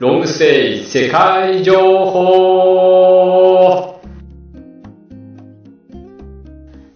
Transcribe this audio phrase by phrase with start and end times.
[0.00, 4.00] ロングステイ世界情報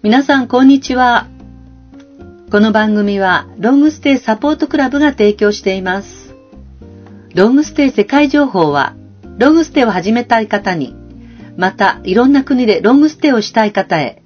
[0.02, 1.28] 皆さんこんにちは。
[2.50, 6.34] この番組はロングステイサポートクラブが提供しています。
[7.34, 8.96] ロングステイ世界情報は
[9.36, 10.96] ロングステイを始めたい方に、
[11.58, 14.22] またいろんな国でロングステイをしたい方へ、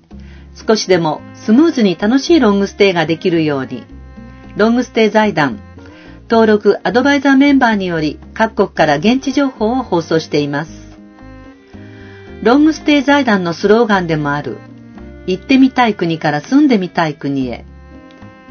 [0.55, 3.83] 少しでもスムーズに楽しいロングステイができるように、
[4.57, 5.59] ロングステイ財団、
[6.31, 10.71] 登録アドバイザーメンバーにより各国から現地情報を放送しています。
[12.43, 14.59] ロングステイ財団のスローガンでもある、
[15.27, 17.65] 行ってみたい国から住んでみたい国へ、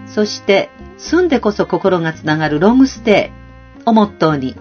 [0.07, 3.31] そして住んでこそ心がつながるロングステ
[3.85, 4.55] イをモットーに、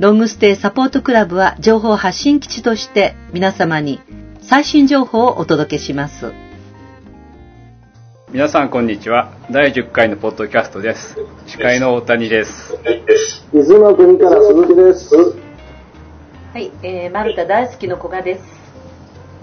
[0.00, 4.00] ロングステイサポートクラブは情報発信基地として皆様に
[4.40, 6.32] 最新情報をお届けします。
[8.32, 9.30] 皆さんこんにちは。
[9.50, 11.18] 第10回のポッドキャストです。
[11.46, 12.72] 司会の大谷です。
[13.52, 15.14] 伊豆の国から鈴木です。
[16.54, 18.44] はい、えー、マルタ大好きの古賀です。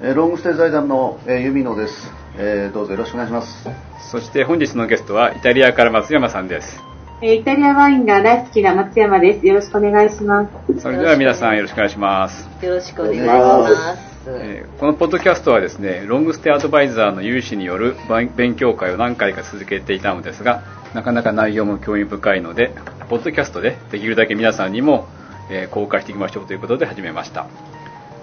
[0.02, 2.73] えー、ロングステイ財団の、えー、ユミノです、えー。
[2.73, 3.69] どうぞよろしくお願いします。
[4.09, 6.81] そして本日のゲストはイタリアから松山さんです。
[7.21, 9.45] えー、イタリアワインが大好きな松山です。
[9.45, 10.80] よろしくお願いします。
[10.80, 12.66] それでは皆さんよろしくお願いします。
[12.66, 14.08] よろしくお願いします。
[14.31, 17.95] えー、このポッドキャストはですねロングステアドバイザーの有志による
[18.36, 20.63] 勉強会を何回か続けていたのですが
[20.94, 22.71] なかなか内容も興味深いので
[23.09, 25.08] ポッドキャストでできるだけ皆さんにも、
[25.49, 27.47] えー、公開していきましょうということで始めました、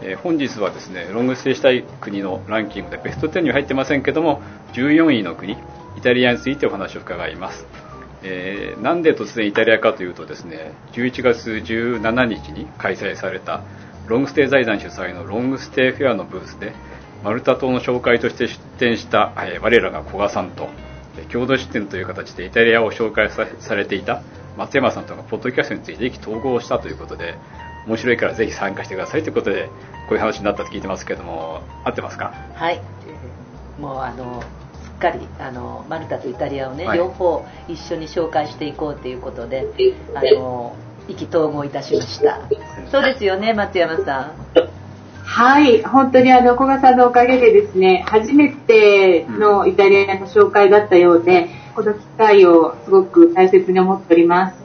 [0.00, 4.42] えー、本日はですねロングステイしたい国のランキングでベスト10には入ってませんけども
[4.74, 5.54] 14位の国
[5.96, 7.66] イタリアについてお話を伺います。
[8.22, 13.62] えー、なんで突然イタリアかというとですね11月17日に開催された
[14.06, 16.72] ロングステイ財団主催のロングステイフェアのブースで
[17.24, 20.68] マルタ島の紹介として出展した、えー、我らが古賀さんと
[21.32, 24.22] 共同出展という形でイタリアを紹介されていた
[24.56, 27.34] 松山さんとがポッドキャストについて意気投合したということで
[27.86, 29.66] 面白いからぜひ参加してくださいということで
[30.08, 32.32] こういう話になったと聞いてますけども合ってますか？
[32.54, 32.80] はい。
[33.80, 34.42] もうあの
[34.84, 39.66] すっかりあのマルタとイタリアをね、はい、両方一緒に紹介していこうということで
[40.14, 40.76] あの
[41.08, 42.40] 意気投合いたしました。
[42.90, 44.76] そうですよね松山さん。
[45.24, 54.56] はい本当にあの古賀さんのおかげでですね初めてのイタリアの紹介だったようで、この機会をすごく大切に思っております。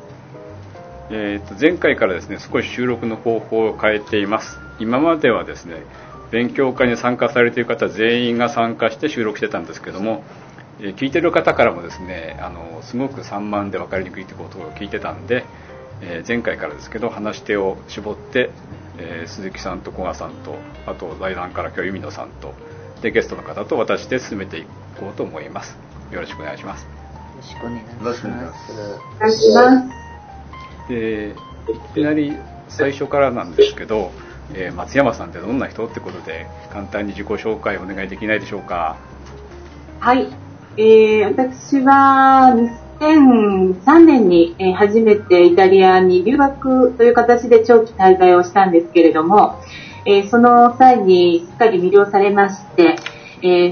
[1.10, 4.58] えー、と前回からですね少し収録の方法を変えています。
[4.80, 5.84] 今まではですね
[6.32, 10.24] 勉強会に参加されている方全員が参加して収録してたんですけども、
[10.80, 15.44] えー、聞いてる方からもですねあのすごく散漫で分かりにくいということを聞いてたんで、
[16.02, 18.50] えー、前回からですけど話し手を絞って、
[18.98, 22.54] えー、鈴木さんと古賀さんとあと財団から今日由美野さんと
[23.02, 24.66] でゲストの方と私で進めてい
[25.00, 25.78] こうと思います。
[26.12, 26.84] よろしくお願いします。
[26.84, 26.90] よ
[27.38, 28.28] ろしくお願いします。
[28.28, 28.30] お
[29.20, 29.82] 願いしま
[30.88, 30.90] す。
[30.90, 31.36] で
[31.70, 34.12] いきなり最初からなんですけど、
[34.54, 38.98] えー、松山さんってどんな人ってことで簡単に自己紹介お願いできないでしょうか。
[40.00, 40.28] はい、
[40.78, 42.56] えー、私は
[43.02, 49.60] 2003年に初めてイタリアに留学という形で長期滞在をしたんですけれども、
[50.30, 52.98] その際にすっかり魅了されまして、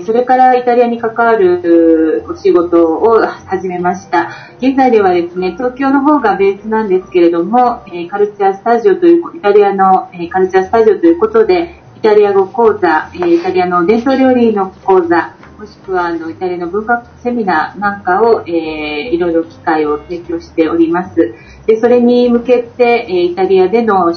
[0.03, 4.31] それからイタリアに関わるお仕事を始めました。
[4.57, 21.35] 現在ではですね、東京の方がベースなんですけれども、カルチャースタジオという、イタリアのカルチャースタジオということで、イタリア語講座、イタリアの伝統料理の講座、もしくはあのイタリアの文化セミナーなんかを、えー、いろいろ機会を提供しております。
[21.67, 24.13] でそれに向けて、えイタリアでの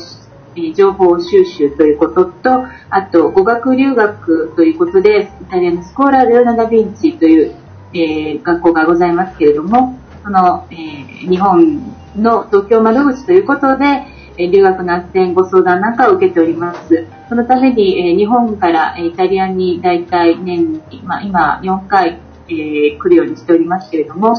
[0.54, 7.56] え情報収集ということと、あと語学留学ということで、イタリアのスコーラ・レオナ・ダ・ヴィンチという、
[7.92, 11.82] えー、学校がございますけれども、その、えー、日本
[12.14, 14.06] の東京窓口ということで、
[14.38, 17.06] 留学の斡旋ご相談なんかを受けております。
[17.32, 24.37] そのために、え日本からイタリアに大体年に、まあ、今4回、えー、来るようにしておりますけれども、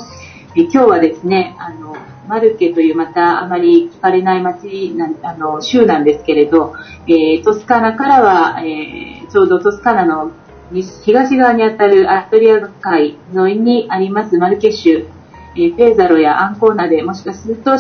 [0.56, 6.76] え今日はですね、あの、マルケというまたあまり聞かれない町な、あの、州なんですけれど、
[7.08, 10.32] えー、トスカーナからは、えー、ちょうどトスカーナの
[11.04, 15.08] 東側にあたるアストリア海沿いにありますマルケ州、
[15.56, 17.72] えー、ペーザロやアンコーナでもしかすると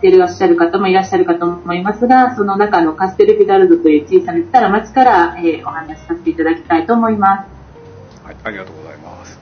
[0.00, 8.24] ていらっしゃる方もいらっしゃるかと思いますが、その中のカステルフィダルドという小さな小さな町から、えー、お話しさせていただきたいと思います。
[8.24, 9.38] はい、ありがとうございます。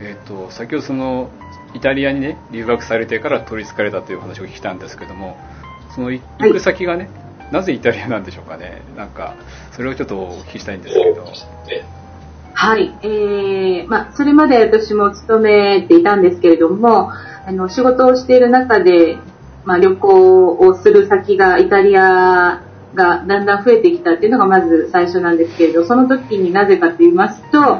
[0.00, 1.30] えっ、ー、と、先ほどその、
[1.74, 5.38] イタリアにね、留学されてから取り憑かれたという話を聞いたんですけども、
[5.94, 8.82] その行く先がね、はい、なぜイタリアなんでしょうかね。
[8.96, 9.34] なんか、
[9.72, 11.24] それをちょっとお聞きしたいんですけど。
[12.52, 17.10] はい、えー、まあ、それまで私も勤めていたんですけれども、
[17.46, 19.18] あの、仕事をしている中で、
[19.64, 22.62] まあ、旅行をする先がイタリア
[22.94, 27.78] がだんだん増えてきたっていうのがまず最初なんですけれど、その時になぜかと言いますと、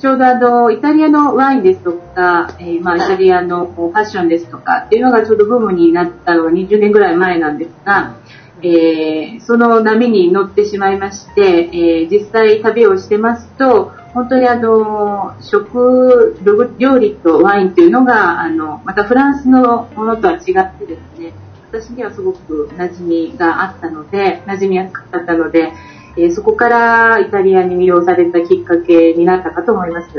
[0.00, 8.16] ちょうどあの、イタリアのワインですとか、えー、まあ、イタリアのファッションですとかっていうのがちょうどブームになったのが20年ぐらい前なんですが、
[8.62, 16.36] えー、その波に乗ってしまいまして、えー、実際旅をしてますと、本当にあの、食、
[16.78, 21.32] 料理とワインというのが、あの、またフランスのものとは違ってですね、
[21.72, 25.72] 私にはすごく馴染みがあったので、馴染みやすかったので、
[26.16, 30.14] えー、そこからイタリアに魅了されたきっかけになったかと思います。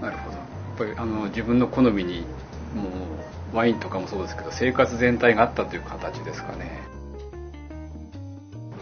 [0.00, 0.36] なるほど。
[0.36, 0.42] や
[0.74, 2.20] っぱりあの自分の好みに
[2.74, 2.88] も
[3.52, 6.75] うワインとかもそうですけど生活全体があったという形ですかね。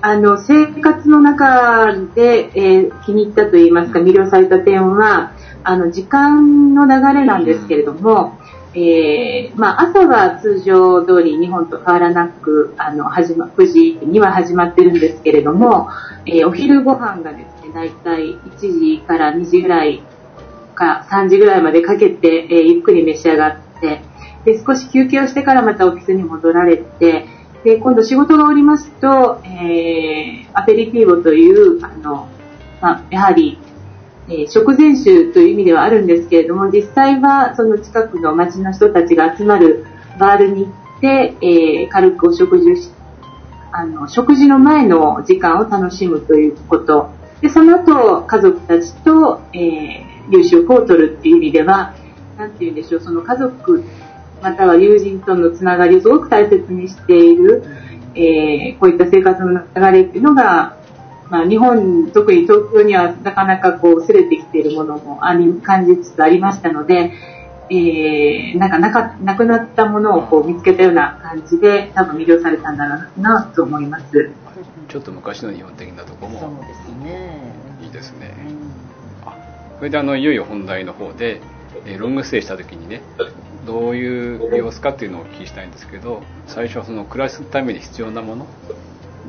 [0.06, 8.38] あの生活の中で、えー、気に入ったと言いますか魅了された点はあの時間の流れなんですけれども、
[8.74, 15.88] えー、まあ、朝は通常通り日本と変わらなく、あの、始ま、9時には始まってるんですけれども、
[16.26, 20.02] えー、お昼ご飯がですね、だいたい1時から2時ぐらい
[20.74, 24.02] か3時ぐらいまでかけて、えー、ゆっくり召し上がって、
[24.44, 27.24] で、少し休憩をしてからまたオフィスに戻られて、
[27.64, 32.28] で、今度仕事が終わりますと、えー、アペリティーボという、あの、
[32.82, 33.58] まあ、やはり、
[34.28, 39.86] えー、食前酒という意味ではあるんですけれども、実際はその近くの町の人たちが集まる
[40.18, 42.90] バールに行って、えー、軽くお食事し、
[43.72, 47.12] あの、食事の前の時間を楽しむということ。
[47.40, 51.94] で、その後、家族たちと、えー、夕食をとるっていう意味では、
[52.36, 53.84] なんて言うんでしょう、その家族、
[54.44, 57.64] または友人とのつながりをすごく大切にしている、
[58.14, 60.76] えー、こういった生活の流れっていうのが、
[61.30, 67.14] まあ、日本、特に東京にはなかなかこう、すれてきているものもあり、感じつつありましたので、
[67.70, 74.30] えー、なんかなか、なくなったものをこう見つけたような感じで、多分魅了されたんだなと思います。
[74.88, 76.40] ちょっと昔の日本的なところも。
[76.40, 77.40] そうですね。
[77.82, 78.34] いいですね。
[79.24, 79.34] うん、あ、
[79.78, 81.40] それであの、いよいよ本題の方で、
[81.86, 83.00] えー、ロングステイした時にね、
[83.66, 88.46] どういう様子かっていうのをお聞きしたいんですけど、最初はその暮らすために必要なもの。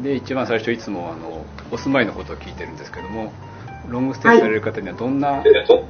[0.02, 3.32] で一番最初いつもあのお住まいのことを聞いてるんですけども
[3.88, 5.44] ロングステイされる方にはどんな、はい、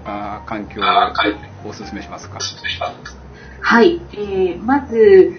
[0.05, 2.39] あ環境をお勧めしますか？
[3.61, 5.33] はい、えー、まず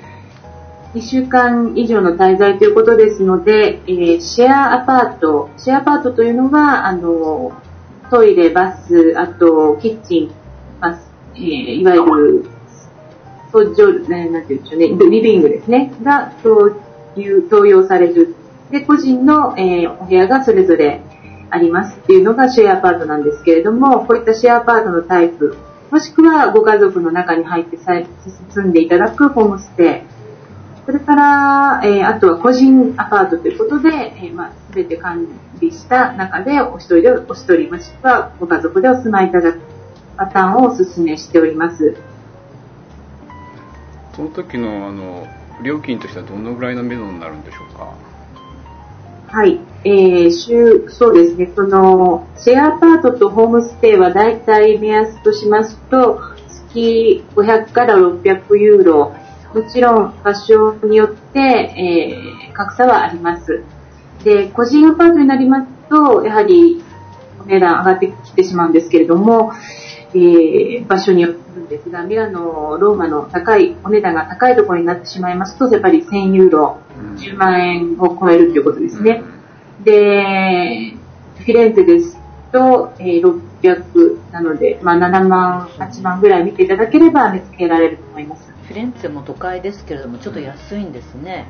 [0.94, 7.53] 2週間以上の滞在ということですので、えー、シェアアパートシェアアパートというのはあの
[8.11, 10.35] トイレバスあとキッチン、
[10.81, 11.00] まあ
[11.35, 12.56] えー、いわゆる
[13.52, 18.34] 登場、なんていうんでしょうね、リビングですね、が投用される。
[18.70, 21.00] で、個人の、えー、お部屋がそれぞれ
[21.50, 25.56] ありますっていうのがシェアアパートなんですけれども、こういったシェアアパートのタイプ、
[25.90, 30.16] もしくはご家族の中に入って住んでいただくホームステイ、
[30.87, 35.26] それから、えー、あとは個人アパートということで、えー、まあ、すべて完
[35.58, 39.60] 備した中でお一人で、お一人もしくはご家族でお住まいいただく
[40.16, 41.96] パターンをお勧めしております。
[44.16, 45.26] その時のあの
[45.62, 47.94] 料金としてはどのぐらいの目処になるんでしょうか？
[49.28, 49.60] はい。
[49.84, 51.50] えー、週、そうですね。
[51.54, 56.20] その、シェアアパートとホームステイはだいたい目安としますと、
[56.72, 59.14] 月500から600ユーロ。
[59.54, 63.64] もちろん、場所によって、えー、格差はあります。
[64.24, 66.82] で、個人アパートになりますと、やはり、
[67.41, 69.52] お値段上がってきてしまうんですけれども、
[70.15, 76.79] えー、場所によってるんですが、ミラノ、ローマの高い、お値段が高いところになってしまいますと、やっぱり1000ユーロ、
[77.17, 79.22] 10万円を超えるということですね。
[79.84, 80.94] で、
[81.39, 82.19] フィレンツェです
[82.53, 88.53] と、えー、600なので、まあ、7万、8万ぐらい見ていただければ見つけられると思います。
[88.67, 91.46] フィレンツェも都会ですけれども、ちょっと安いんですね。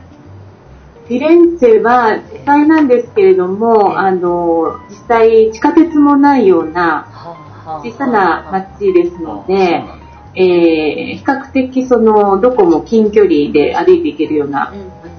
[1.06, 7.06] フィレンツェは都会なんですけれども、あの、実際地下鉄もないような
[7.66, 9.82] 小さな町ですので、
[10.34, 14.72] えー、比較的その、どこも近距離で歩いていけるような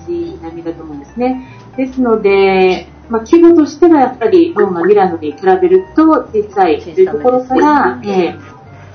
[0.08, 1.46] 町並みだと思うんですね。
[1.75, 8.38] ですので、まあ、規模としてはやっぱりローマ、ミラノに比べると小さいというところから、え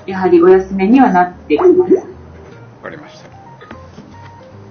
[0.06, 1.94] ー、やはりお休めにはなってきます。
[1.94, 2.02] わ
[2.82, 3.30] かりました。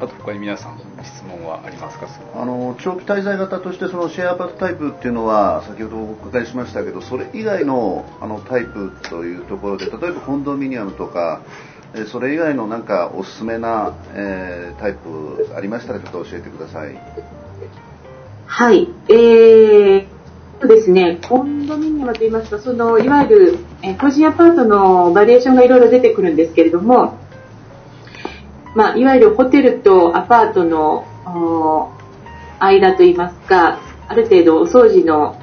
[0.06, 2.08] あと他に皆さん質問はありますか？
[2.36, 11.41] あの長期滞在型としてそのシェアアパートタイプっていうのは先ほどお伺いしましたけどそれ以外のあのタイプというところで例えばコンドミニアムとか
[12.12, 16.96] それ以外のなんかおすすめな、えー、タイプありましたらちょっと教えてください。
[18.46, 20.22] はい、えー
[20.62, 27.17] そうですね、コンドミニアムといいますか、そのいわゆる、え個人アパートのバリエーションがいろいろ出てくるんですけれども、
[28.75, 31.06] まあ、いわゆるホテルとアパートの
[32.60, 35.40] 間といいますか、ある程度お掃除の、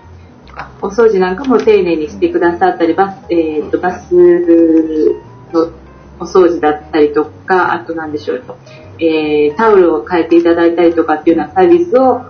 [0.81, 4.13] お掃除なんかも丁寧にしてくださったり、バス、えー、と、バス
[5.53, 5.73] の
[6.21, 8.57] お掃除だったりとか、あとなんでしょうと、
[8.99, 12.23] えー、タオルを変えていただいたりとかっていうようなサービスを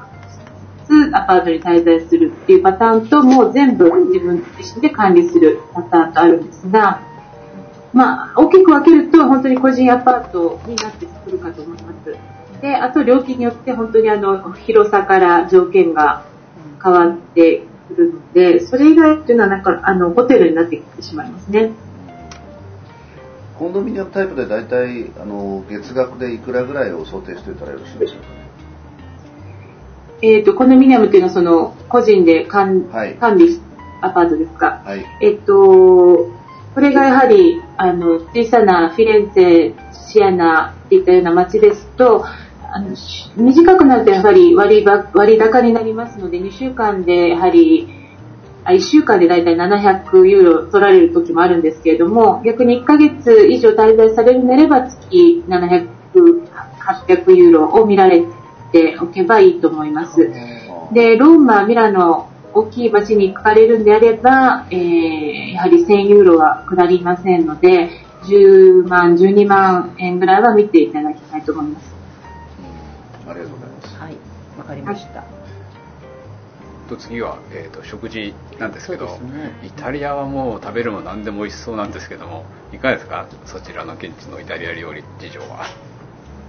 [1.12, 7.02] アパートに滞在するっていうパターンと、もう全部自分自身で管理するパターンとあるんですが、
[7.92, 12.16] まあ、大きく分けると、本当に個人アパートになってくるかと思います。
[12.60, 16.24] で、あと料金によって本当にあの、広さから条件が
[16.82, 21.70] 変わってくるので、それ以外っていうのはなんか、あの、ホテルになってきてしまいますね。
[23.58, 28.48] コンドミニアムタイプで大体、あの、月額でいくらぐらいを想定しておいたらよろしいでしょうかね。
[30.20, 33.60] えっ、ー、と、コンドミニアムっていうのはその、個人で管,、はい、管理
[34.00, 34.82] アパートですか。
[34.84, 35.04] はい。
[35.20, 36.37] えっ、ー、と、
[36.78, 39.74] これがやはり、あの、小さなフィレンツェ、
[40.12, 42.94] シアナっていったような街ですと、あの
[43.36, 47.88] 短くなるとやはり割割高になりますので、2週間でやはり、
[48.62, 58.22] あ1週間でだいたい700ユーロ取られる時もあるんですけれども、逆に1ヶ月以上滞在されるなれば月700、800ユーロを見られ
[58.70, 60.30] ておけばいいと思います。
[60.92, 62.28] で、ローマ、ミラノ、
[62.58, 67.90] 大きい街に行かれるんであれば、えー、やはり1000ユーロは下りませんので、
[68.24, 71.94] 10万、12万円ぐらいは見ていただきたいと思います。
[73.28, 73.96] ありがとうございます。
[74.00, 74.16] はい、
[74.58, 75.24] わかりました。
[76.88, 83.26] と次は、えーと、食事なんですけど、ね、イタリアはもう食べるも何でも美味しそうなんですけどもいかがですか？
[83.44, 85.66] そちらの現地のイタリア料理事情は。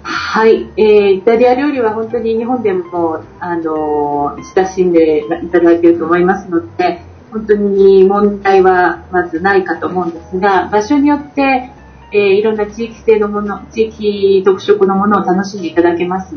[0.04, 7.02] はい、えー、イタリア料理は本当に日本でも、あの親しんでいただいていると思いますので、
[7.32, 11.72] 本当に問題はまずないかと思うんですが、場所によって、
[12.12, 16.36] えー、いろんな地域性のもの、地域特色のものを楽しんでいただけます。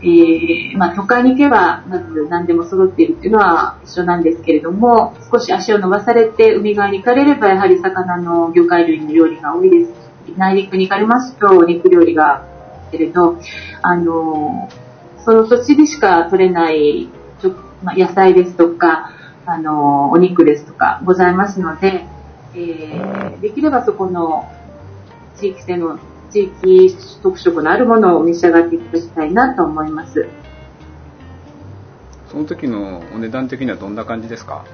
[0.00, 9.92] えー、まあ、都会に行けば、まず何でも揃っているっていうのは一緒なんですけれども、少し足を伸ばされて海側に行かれれば、やはり魚の魚介類の料理が多いです。
[10.36, 12.44] 内陸に行かれますと、肉料理が
[12.90, 13.38] けれど、
[13.82, 14.68] あの、
[15.24, 17.08] その土地でしか取れない
[17.82, 19.12] まあ、野菜ですとか、
[19.46, 22.06] あの、お肉ですとかございますので、
[22.54, 24.50] えー、できればそこの
[25.36, 25.98] 地域性の、
[26.30, 30.28] 地域特色のあるものを召し上がっていただきたいなと思います。
[32.30, 34.64] その時のお値段的にはどんな感じですか？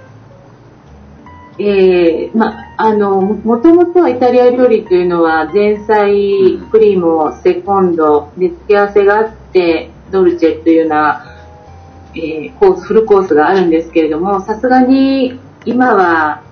[1.59, 11.31] えー、まあ、の、もともとはイタリア料理というのは前菜、クリームをセコンド、で付け合わせがあって、ドルチェというような、
[12.17, 16.43] えー、コース、フルコースがあるんですけれども、さすがに今は、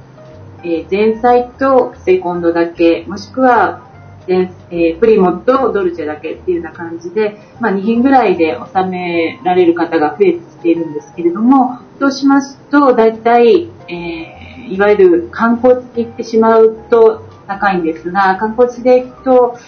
[0.63, 3.89] えー、前菜とセコンドだけ、もしくは、
[4.29, 14.32] えー、プリモとドルチェだけっていうような感じで、まあ、2品ぐらいで収められる方が増えてきているんですけれども、そうしますと、大体、えー
[14.73, 19.59] いわゆる観光地に行ってしまうと高いんですが、観光地で行くと、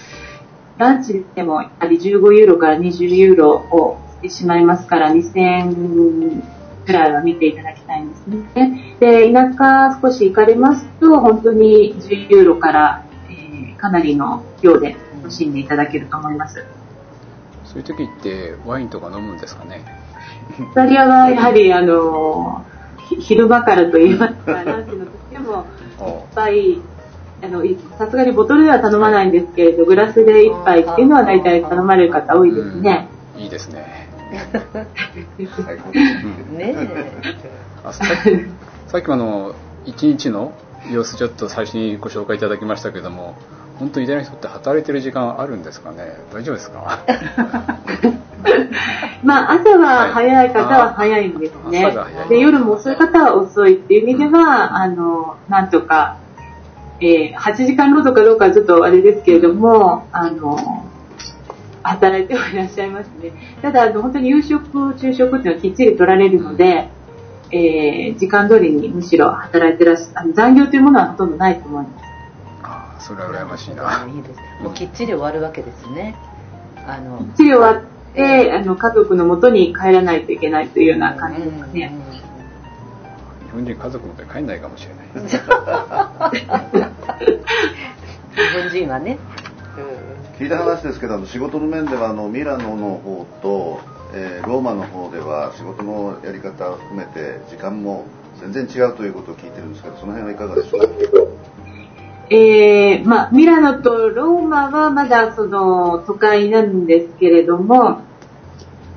[0.79, 6.43] ランチでもやはり15ユーロから20ユーロをしてしまいますから、2000円
[6.87, 8.97] くらいは見ていただきたいんですね。
[8.99, 16.65] で、田舎少し行かれますと、本当に10ユーロから、えー、かなりの量で楽しんでいただけると思います。
[17.65, 19.85] そういう時ってワインとか飲むんですかね？
[20.59, 22.65] イタリアはやはりあの
[23.21, 25.67] 昼間からといいますか、ランチの時でも、
[25.99, 26.81] 一杯、
[27.43, 27.63] あの、
[27.99, 33.09] さすがにボトルでは頼まないんですけれど、グラスで一杯っていうのは大体頼まれる方多いですね。
[33.37, 34.09] いいですね。
[36.57, 36.77] ね
[37.85, 38.05] あさ
[38.87, 40.53] さっきもあの、一日の
[40.91, 43.37] 様子ちょっと最初にご紹介いただきましたけども、
[43.79, 46.17] 本当にイタリアの人って働いてる時間あるんですかね？
[46.33, 47.01] 大丈夫ですか？
[49.25, 51.83] まあ、朝は早い方は早いんですね。
[52.29, 56.19] で、夜も遅い方は遅いっていう意味では、あの、なんとか、
[57.01, 60.59] えー、8時間労働かどうかはちょっとあれですけれども、あの、
[61.83, 63.33] 働いてはいらっしゃいますね。
[63.63, 66.89] ただ、あの、本当に夕食、昼食っていうのはきっちり取られるので、
[67.51, 72.04] えー、時間通りにむしろ働いてらっしゃる、残業というものはほとんどないと思います。
[73.07, 74.07] それは羨ましいな。
[74.09, 74.41] いいです。
[74.63, 76.15] もうきっちり終わるわけですね。
[76.87, 77.85] あの、きっちり終わっ
[78.15, 81.93] で、あの、家族のもとに帰らないといけないというような感じですね。
[83.47, 85.39] 日本人家族のと帰んないかもしれない日
[88.61, 89.19] 本人はね。
[90.39, 93.81] 聞いた話ですけど、仕事の面では、あの、ミラノの方と、
[94.13, 98.07] えー、ローマの方では仕事のやり方を含めて時間も
[98.41, 100.87] 全然違うということを聞いてるんですけど、その辺はいかがでしょうか？
[102.31, 108.01] えー、まあ、ミラノとローマはまだその都会なんですけれども、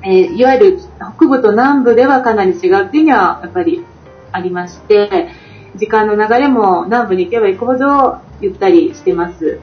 [0.02, 0.78] えー、いわゆる
[1.16, 3.84] 北部と南部ではかなり違うっていうのはやっぱり
[4.32, 5.28] ありまして、
[5.76, 9.60] 時間の流れも南部に行けば行くほどゆったりしてます。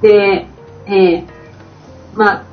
[0.00, 0.46] で、
[0.86, 1.26] えー、
[2.14, 2.44] まあ、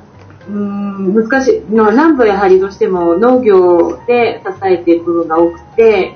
[0.48, 6.14] うん難しいの南部はやはりどうしても農業で支えている部分が多くて、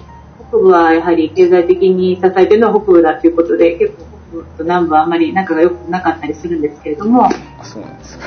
[0.51, 7.27] 北部はやはり経済的に支えているのは北部だということで、結構北部と南部はあまり仲が良くなかったりするんですけれども。
[7.27, 7.31] あ
[7.63, 8.27] そうなんですか。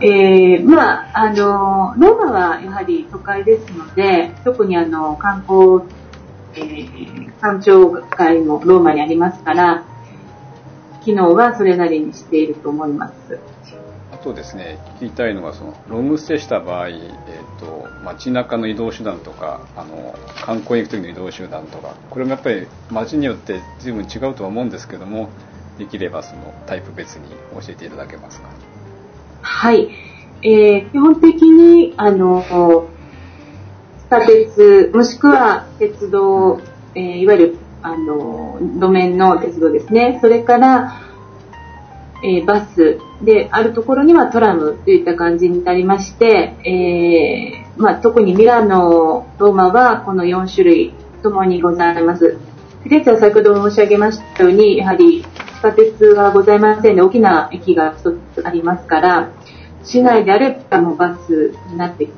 [0.00, 5.82] えー、まあ、あの、ローマはやはり都会ですので、特にあの、観光、
[6.54, 9.82] えー、官庁会もローマにありますから、
[11.04, 13.40] 機能はそれなりにしていると思います。
[14.20, 20.12] あとですね、聞きたいのが、その、ロングステイした場合、えっ、ー、と、街中の移動手段とか、あの、
[20.44, 25.28] 観光に行く時の移動手段とか、これもやっぱり街によって随分違うとは思うんですけども、
[25.78, 28.48] できればそのタイプ別に教えていただけますか？
[29.40, 29.88] はい。
[30.42, 32.88] えー、基本的に、あの、
[34.08, 36.60] 地下鉄、もしくは鉄道、
[36.96, 40.18] えー、いわゆる、あの、路面の鉄道ですね。
[40.20, 41.07] それから、
[42.22, 52.38] えー、バスで、あるところにはトラムといった感じになりまして、えー、まあ、特にミラノ、ローマはこの4種類ともにございます。
[52.82, 59.30] フィレッツは先ほど申し上げましたように、やはり地下鉄はございませんで、大きな駅が一つありますから、
[59.84, 62.10] 市内であればもうバスになってき。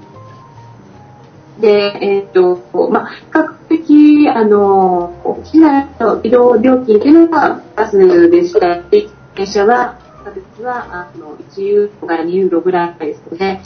[1.60, 5.12] で、えっ、と、まあ、比較的、あの、
[5.44, 13.60] 市内の移動料金というのはバスでしたり、電車は、地下鉄は、あの、1ユーロから2ユーロぐらいですので、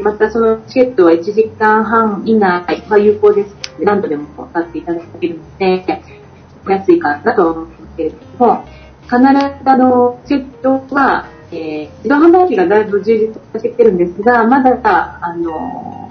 [0.00, 3.54] またそのチケットは1時間半以内は有効です。
[3.80, 6.02] 何度でも買っていただけるので、
[6.68, 8.64] 安いかなと思うんですけれども、
[9.02, 16.10] 必ずあの、チケットは、えー、自動販売機がだいぶ充実してきてるんですが、まだ、あの、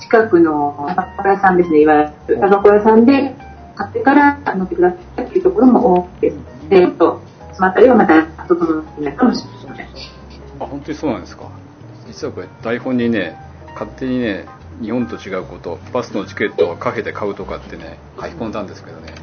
[0.00, 3.34] 近くのタバコ屋さんですね、いわゆるタバコ屋さんで
[3.74, 6.36] 買ってから乗ってくださいというところも多いです。
[6.68, 7.20] で、ちょっと、
[7.52, 9.86] そのあたりはまた整ってないかもしれません。
[9.86, 11.50] あ、本当にそうなんですか？
[12.06, 13.36] 実はこれ、台本にね、
[13.74, 14.46] 勝手にね、
[14.82, 19.14] 日本と違うこと、バスのチケットをカフェで買うとかってね、書き込んだんですけどね。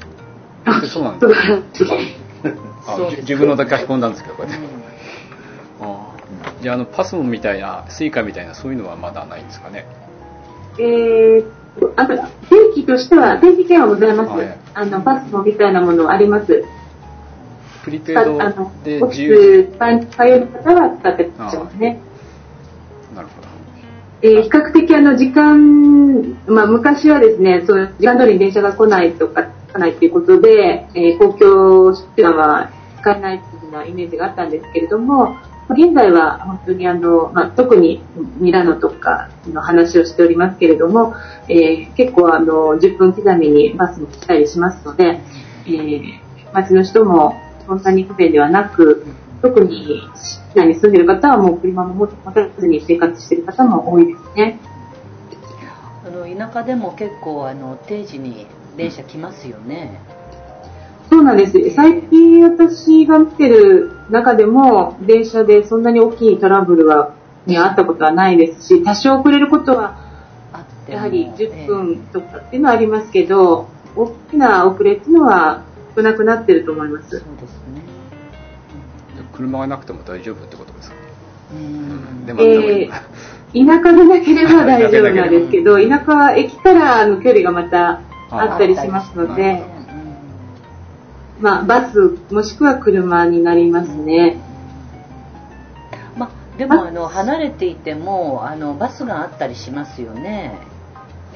[0.88, 1.28] そうなんで
[1.74, 1.98] すか。
[3.22, 4.56] 自分のだけ書き込んだんですけどこれ、うん、
[5.82, 6.16] あ
[6.62, 9.86] じゃああのパスモみたいなスイカみたいなそういうのはまだないんですかね？
[10.80, 11.46] えー、
[11.98, 16.64] あと定期としては定期券はございます、はい、あのパスモみたいなものあります
[17.88, 18.38] プリペイド
[18.84, 22.00] で自由通る方は使ってますね。
[23.16, 23.48] なるほど。
[24.22, 35.38] えー、比較的あの時間、まあ、昔はですね、そう時間通りに電車が来ないとかかないということで、えー、公共手段は使えないというようなイメージがあったんですけれども、
[35.70, 38.02] 現在は本当にあの、まあ、特に
[38.40, 41.14] ミラノとかの話をしておりますけれども、
[41.48, 45.22] えー、結構あの10分刻みにバスも来たりしますので、
[45.66, 46.20] えー、
[46.54, 47.36] 街の人も
[47.68, 49.06] そんなに不便ではなく、
[49.42, 54.60] 特に市内に住んでいる方はもう車も持たずに生活している方も多いですね。
[56.06, 60.00] あの田舎でも結構あの定時に電車来ますよね。
[61.10, 61.54] そうなんです。
[61.72, 67.14] 最近私が見てる中でも、電車でそんなに大きいトラブルは、
[67.46, 69.98] にあったことはないですし、多少遅れることは、
[70.90, 75.64] やはり10分とかっていうのはありますけど、大きな遅れっていうのは
[75.98, 77.10] 少なくなってると思います。
[77.10, 77.82] そうですね。
[79.34, 80.96] 車がなくても大丈夫ってことですか？
[81.54, 82.26] うん。
[82.28, 89.66] でも、えー、田舎でなければ大丈夫なんですけど、田舎は駅からの距離がまたあったりしますので、
[91.40, 94.38] まあ、バスもしくは車になりますね。
[96.16, 100.58] まあ、でもあの離れていてもあのバスがあったりしますよね。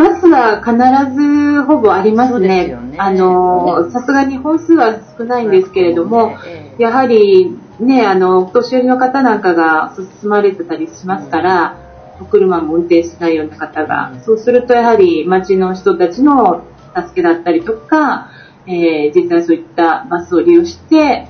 [0.01, 0.75] バスは必
[1.15, 2.67] ずほぼありますね。
[2.69, 11.77] すねあの、さすがに本数は少ないんですけれども、ね、やはりね、あの、お年寄りの方なんかが進まれてたりしますから、
[12.19, 18.29] お車も運転しないような方が、そうするとやはり街の人たちの助けだったりとか、
[18.67, 21.27] えー、実際そういったバスを利用して、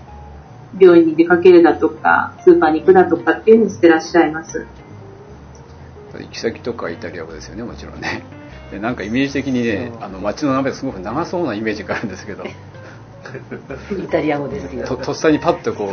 [0.79, 4.65] 病院に出かけるだとか、スーパーに行くだとかっていうのをしてらっしゃいます。
[6.13, 8.40] 行き先とかイタリア語ですよね、もちろんね。
[8.71, 12.43] でなんかイメージ的にね、あの街の名前すごく長そうなイメージがあるんですけど。
[13.97, 14.86] イタリア語ですよ。
[14.88, 15.86] ととっさにパッとこ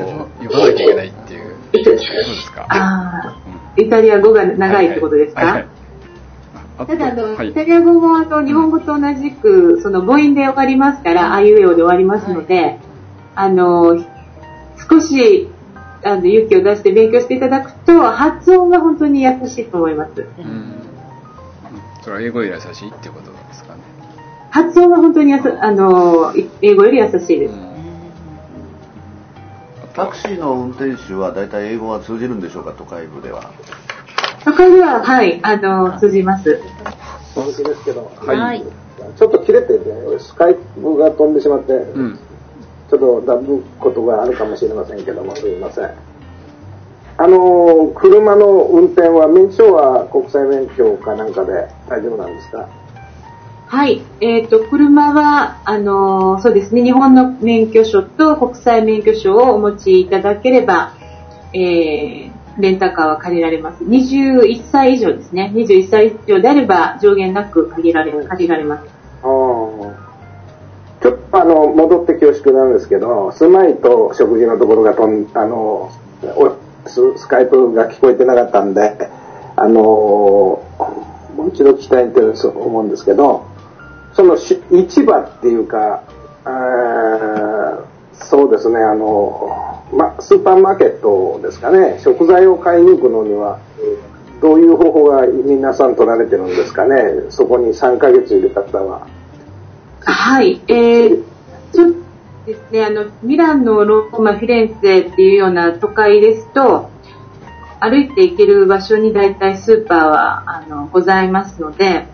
[0.43, 1.55] う呼ばなきゃいけないっていう。
[1.73, 2.67] そうですか？
[2.69, 3.37] ああ、
[3.77, 5.41] うん、イタリア語が長いってことですか？
[5.43, 5.69] はいはいはい
[6.81, 12.79] あただ、あの、はいイタリア語も、あの、日本語と同じく、その母音で終わりますから、あいうえおで終わりますので、
[13.35, 13.99] あの、
[14.89, 15.49] 少し、
[16.05, 20.25] あの、勇気を出して勉強していただくと、発音が本当に優しいと思います。
[20.39, 20.73] うん
[22.09, 23.83] それは英語より優しいってことですかね。
[24.51, 27.55] 発音は本当にやさ、あの、い英語より優しいです。
[29.93, 33.53] タクシーの運転手は大体英語は通じるんでしょうか、都会部では。
[34.43, 36.45] そこでは、はい、あの、通じます。
[36.45, 36.57] で
[37.75, 38.37] すけど、はい。
[38.39, 38.65] はい
[39.17, 42.19] ちょっと切れてて、スカイプが飛んでしまって、うん。
[42.91, 46.08] ちょっとダブことがあるかもしれませんけども、すみません。
[47.21, 52.69] あの、車の運転は、免許証は国際免許かなんかで大丈夫なんですか？
[53.67, 54.01] はい。
[54.21, 60.93] えっ、と、車は、あの、そうですね、日本の免許証と国際免許証をお持ちいただければ、
[61.53, 63.85] えー、レンタカーは借りられます。
[63.85, 65.53] 21歳以上ですね。
[65.55, 68.85] 21歳以上であれば上限なく借りられ、借りられます。
[69.23, 69.93] あー
[71.03, 75.91] ちょっとあの、戻って恐縮なんですけど、住まいと食事のところがとん、あの、
[76.37, 76.57] お
[76.89, 79.09] スカイプが聞こえてなかったんで、
[79.57, 82.21] あの、もう一度聞きたいと
[82.51, 83.47] 思うんですけど、
[84.15, 84.61] その市
[85.05, 86.03] 場っていうか、
[88.13, 93.59] そうですね、あの、ま、スーパーマーケットですかね、食材を買いに行くのには、
[94.41, 99.07] どういう方法が皆さん取られてるんですかね、そこに3ヶ月いる方は。
[100.05, 100.61] はい。
[100.69, 101.25] えー、
[102.49, 106.91] ですね、あの、ミラノ、ローマ、フィレンツェっていうような都会ですと、
[107.81, 112.07] 歩いて行ける場所に大体スーパーは、あの、ございますので、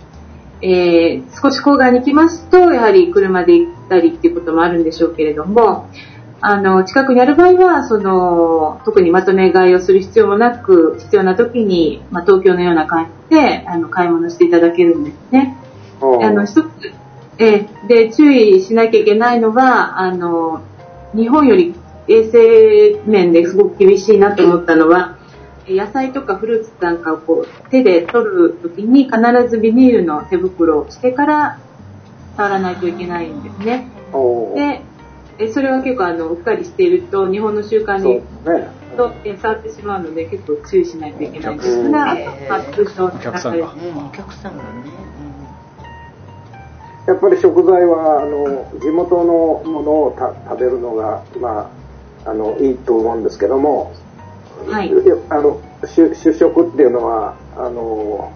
[0.61, 5.89] えー、少し郊外に行きますと、やはり車で行ったりっていうこともあるんでしょうけれども、
[6.41, 15.57] あの、近くにある場合は、その、特にまとめ買いをする必要もなく、必要な時に、まあ、東京のような感じで、あの、買い物していただけるんですね。
[16.01, 16.69] あの、一つ、
[17.39, 20.63] えーで、注意しなきゃいけないのは、あの、
[21.15, 21.75] 日本より
[22.09, 25.17] 衛生面ですごく厳しいなと思ったのは、
[25.67, 29.19] 野菜とかフルーツなんかをこう手で取るときに必
[29.49, 31.59] ずビニールの手袋をしてから
[32.37, 33.89] 触らないといけないんですね。
[34.55, 34.83] で、
[35.39, 38.85] えそれは結構あの、うっかりしていると日本の習慣そうにね。
[38.97, 42.15] とえ触ってしまうので結構注意しないといけないんですうんが、
[42.49, 44.69] まあ通常お客さんがうん、お客さんがね。
[47.07, 51.71] やっぱり食材はあの地元のものをた食べるのが、ま
[52.25, 53.93] あ、あのいいと思うんですけども、
[54.67, 54.91] はい。
[55.29, 58.33] あの主主食っていうのはあの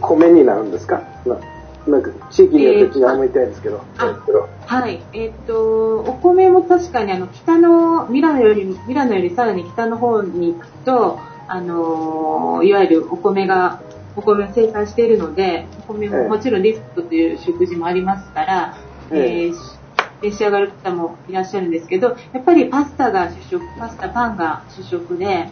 [0.00, 1.02] 米になるんですか？
[1.26, 1.38] な
[1.86, 4.18] なんか地域によって違うみたいですけど、あ
[4.66, 11.18] はい、えっ、と、お米も確かにあの北のミラノよりミラノよりさらに北の方に行くと、
[11.48, 13.80] あのーいわゆるお米が
[14.16, 16.12] お米を生産しているので、お米ええ。
[16.12, 18.78] ももちろんリスクという食事もありますから、
[19.10, 19.46] ええ。
[19.46, 19.54] えー
[20.22, 25.48] 召し上がる方もいらっしゃるんですけど、やっぱりパスタが主食、パスタパンが主食で、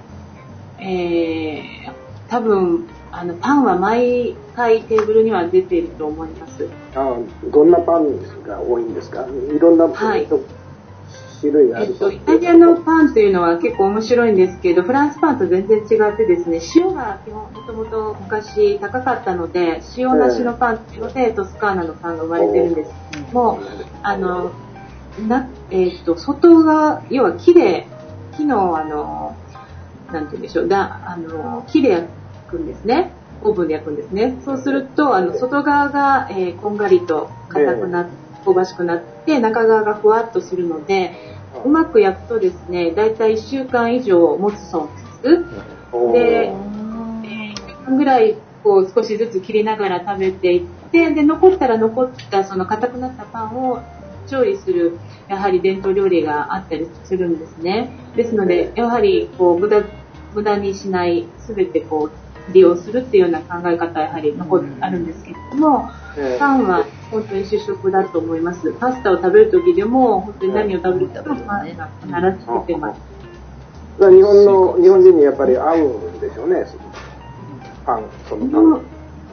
[0.78, 1.92] えー、
[2.28, 6.68] 多分あのパンは毎回テーブルには出ていると思います。
[6.94, 7.16] あ
[7.50, 9.26] どんなパンが多いんですか？
[9.26, 10.26] いろんな、はい
[11.40, 23.60] 種類があるえっと、イタリアのパンというのは結構面白いんですけど、フランスパンと全然違ってですね、塩が基本もともと昔高かったので、塩なしのパンっていうので、トスカーナのパンが生まれてるんですけども、
[24.02, 24.52] あの、
[25.26, 27.86] な、えっと、外が、要は木で、
[28.36, 29.36] 木のあの、
[30.12, 32.08] なんて言うんでしょう、だ、あの、木で焼
[32.48, 33.12] くんですね。
[33.42, 34.36] オーブンで焼くんですね。
[34.44, 41.12] そうすると、あの、外側が、えーこんがりと硬くなって、香ばしくなって、中側がふわっとするので、
[41.64, 44.88] うまく焼くとですね、だいたい1週間以上持つそう
[45.22, 45.44] です。
[46.12, 53.80] で、1週間ぐらいこう少しずつ切りながら食べていって、で、残ったら残ったその硬くなったパンを
[54.28, 54.98] 調理する、
[55.28, 57.90] やはり伝統料理があったりするんですね。
[58.16, 59.82] ですので、やはりこう無駄、
[60.34, 68.72] 無駄にしない、すべてこう利用するっていうような考え方はやはり残っあるんですけれども、ええパンは本当に主食だと思います。
[68.74, 73.00] パスタを食べるときでも、本当に何を食べるかパンが必ず出てます。
[73.98, 75.78] だから日本の日本人にやっぱり合う
[76.16, 76.64] んでしょうね
[77.84, 78.82] パンそのパン。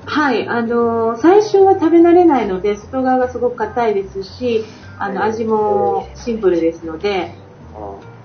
[0.07, 4.63] はい、あの最初は食べ慣れないので、外側がすごく硬いですし、
[4.97, 7.35] あの味もシンプルですので、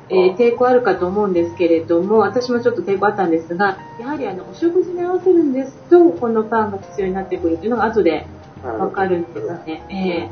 [0.08, 8.26] えー抵抗あるかと思うんですけれども、私もちょっと抵抗あったんですが、やはりあのお食事に合わせるんですと、このパンが必要になってくるというのが後で
[8.68, 10.30] わかるんですね。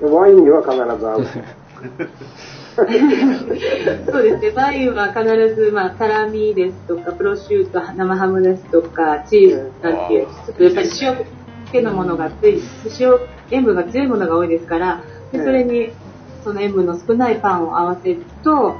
[0.00, 1.26] えワインには必ず合う。
[2.76, 5.24] そうですね、ワインは必
[5.54, 11.16] ず、まあ、サラミですとか、プロシュート、生ハムですとか、チーズなんていう、ちょっとやっぱり塩
[11.72, 12.60] 気のものがつい、
[13.00, 13.14] 塩、
[13.50, 15.02] 塩分が強いものが多いですから、
[15.32, 15.90] でそれに、
[16.44, 18.76] その塩分の少ないパンを合わせると、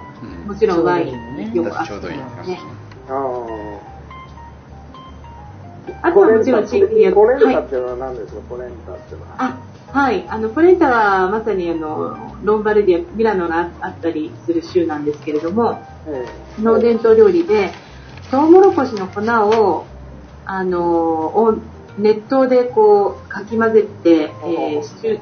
[0.46, 2.18] もちろんワインによく合ちょうどいい。
[2.18, 2.59] ますね。
[3.09, 3.76] あ
[6.03, 9.37] あとはもちろん地域によポレンタはいっていうのは何ですか、ポレンタっていうのは。
[9.38, 9.59] あ、
[9.92, 10.27] はい。
[10.29, 16.27] あの、ポレンタはまさにあの、ロンバルディア、ミラノがあったりする州なんですけれども、え
[16.62, 17.72] の伝統料理で、
[18.31, 19.87] トウモロコシの粉を、
[20.44, 21.59] あの、を
[21.99, 25.20] 熱湯でこう、かき混ぜて、えー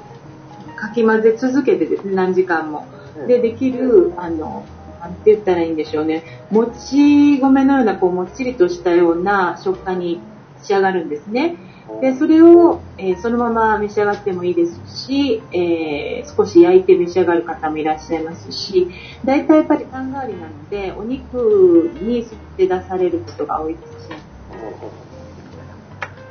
[0.77, 2.87] かき混ぜ続けてですね、何時間も。
[3.27, 4.66] で、できる、あの、
[5.00, 6.24] なんて言ったらいいんでしょうね。
[6.50, 10.20] もち米のような、こう、もっちりとしたような食感に
[10.64, 11.57] 仕上がるんですね。
[12.00, 18.88] で、それを、えーそのまま召し上がってもいいですし、えー少し焼いて召し上がる方もいらっしゃいますし、
[19.24, 24.11] 大体やっぱりパン代わりなので、お肉に吸って出されることが多いですし、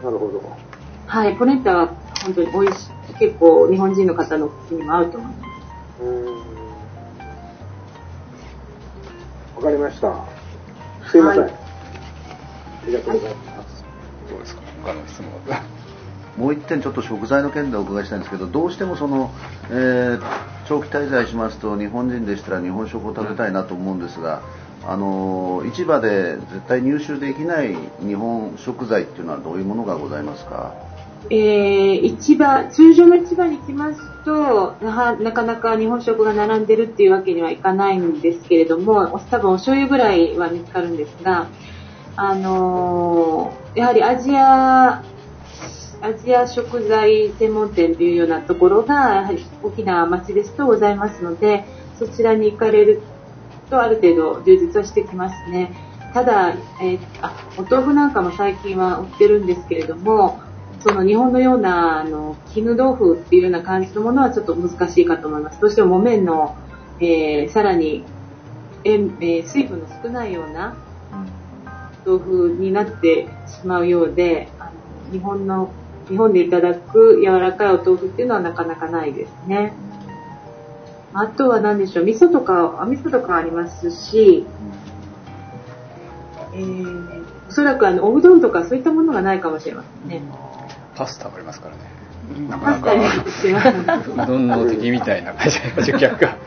[0.04, 0.42] なるほど。
[1.06, 1.88] はい、ポレンタは
[2.24, 5.44] 本当に美味しい、結構日本人の方の口にも合うと思います。
[9.56, 10.26] わかりました。
[11.10, 11.44] すいません。
[11.44, 11.54] はい
[12.84, 13.53] ありがとうございます。
[14.34, 14.62] どうですか？
[14.84, 15.64] 他の質問は。
[16.38, 19.30] もう一点ちょっと食材の件でお伺いしたいんですけどどうしてもその、
[19.70, 20.20] えー
[20.66, 24.42] 長期滞在しますと日本人でしたら日本食を食べたいなと思うんですが、
[24.88, 30.74] あの市場で絶対入手できない日本食材っていうのはどういうものがございますか？
[31.30, 41.50] えー市場、通常の市場に来ますとな、なかなか日本食が並んでるっていうわけにはいかないんですけれども、お多分お醤油ぐらいは見つかるんですが、
[42.16, 45.04] あのーやはりアジア、
[46.02, 51.66] アジア食材専門店というようなところが、やはり大きな町ですとございますので、
[51.98, 53.02] そちらに行かれる
[53.72, 55.74] とある程度充実はしてきますね。
[56.14, 56.50] ただ、
[56.82, 60.40] えーあお豆腐なんかも最近は売ってるんですけれども、
[60.82, 65.60] その日本のようなあの絹豆腐っていうような感じのものはちょっと難しいかと思います。
[65.60, 66.56] どうしても木綿の、
[67.00, 68.06] えーさらに
[68.84, 70.78] 塩、えー水分の少ないような
[72.06, 74.72] 豆腐になってしまうようで、あの
[75.12, 75.72] 日本の
[76.10, 79.74] 日本でいただく柔らかいお豆腐っていうのはなかなかないですね。
[81.14, 84.46] あとは何でしょう、味噌とか、あ味噌とかありますし、
[86.54, 90.22] えー、おそらくあのおうどんとかそういったものがないかもしれませんね。
[90.96, 91.82] パスタがありますからね
[92.48, 93.04] なかパな
[94.16, 94.24] か。
[94.24, 96.38] うどんの敵みたいな感じで逆か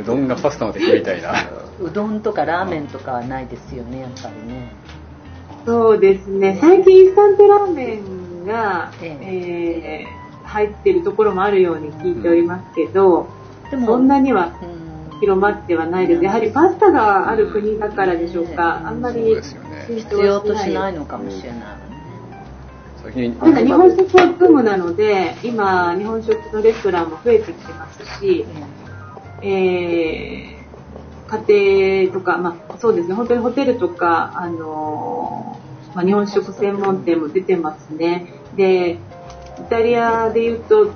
[0.00, 1.32] うどんがパスタの敵みたいな
[1.80, 4.72] うどんとかラーメンとかはないですよねやっぱりね
[5.66, 6.56] そうですね。
[6.60, 10.06] 最近インスタントラーメンが、ええ。
[10.22, 13.28] ー入ってるところもあるように聞いておりますけど、
[13.70, 14.96] でもそんなにはうん。
[15.18, 16.22] 広まってはないです。
[16.22, 18.86] やはりパスタがある国だからでしょうか。
[18.86, 19.34] あんまり
[19.88, 21.60] 必要としないのかもしれない。
[23.38, 28.46] ただ日本食はブームなので、今、日本食のレストランも増えてきてますし、
[29.42, 30.55] えー
[31.28, 35.58] 家庭とか、まあ、そうですね、本当にホテルとか、あの
[35.94, 38.32] まあ、日本食専門店も出てますね。
[38.56, 38.98] で、イ
[39.68, 40.92] タリアで言うと、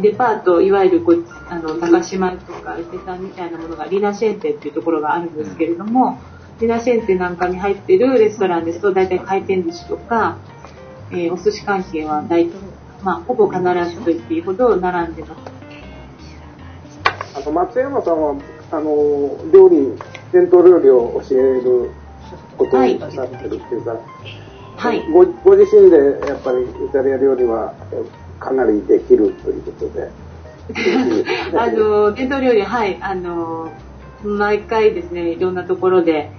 [0.00, 6.18] デパート、いわゆるこうあの高島とか伊勢丹みたいなものがリナシェンテっていうところがあるんですけれども、
[6.60, 10.38] リナシェンテなんかに入ってるレストランですと、大体回転寿司とか、
[11.10, 12.52] えーお寿司関係は大体、
[13.02, 15.40] まあ、ほぼ必ずと言っていいほど並んでます。
[17.36, 18.34] あの松山さんは
[18.76, 19.92] あの料理
[20.32, 21.90] 伝統料理を教える
[22.58, 23.96] ことをはいなさってるっていうか、
[24.76, 25.02] はい。
[25.12, 28.02] ごご自身でやっぱりイタリア料理はえ
[28.40, 30.10] かなりできるということで。
[31.58, 33.70] あの、伝統料理、はい、あの、
[34.24, 36.30] 毎回ですね、いろんなところで、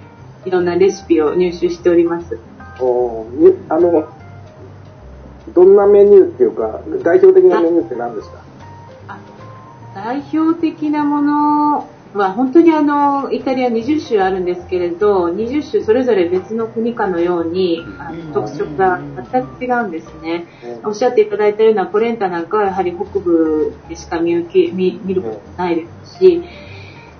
[0.45, 2.39] いろんなレシピを入手しております。
[2.82, 4.10] おにあの
[5.54, 8.39] どんなメニューっていうか代表的なメニューって何ですか？
[9.08, 9.17] あ
[9.95, 18.99] 代表的なものは、本当にあの、イタリア20種あるんですけれど、20種それぞれ別の国かのように、あうんの特色が
[19.32, 20.47] 全く違うんですね。
[20.84, 26.43] おっしゃっていただいたようなポレンタなんかはやはり北部でしか見受け見見ることないですし、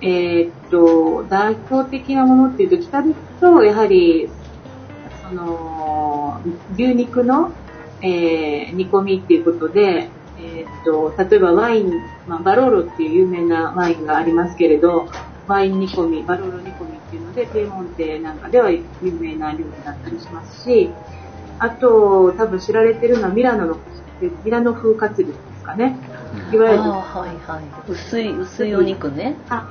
[0.00, 4.28] えーっと、代表的なものっていうと、北ですと、やはり、
[5.28, 6.40] その、
[6.74, 7.52] 牛肉の、
[8.02, 10.10] えー煮込みっていうことで、
[10.46, 15.08] えと、例えばワイン、まあ、バローロっていう有名なワインがありますけれど、
[15.46, 18.82] ワイン煮込み、バローロ煮込みっていうので、ピエモンテなんかでは有
[19.20, 20.90] 名な料理だったりしますし、
[21.58, 23.76] あと、多分知られてるのはミラノの、
[24.44, 25.96] ミラノ風カツレツですかね。
[26.52, 27.64] いわゆる、ああはいはい。
[27.88, 29.36] 薄い薄いお肉ね。
[29.48, 29.68] は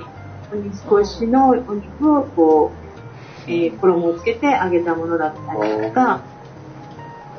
[0.52, 2.72] お肉しのお肉をこ
[3.46, 6.22] う、えー、衣をつけて揚げたものだったりとか、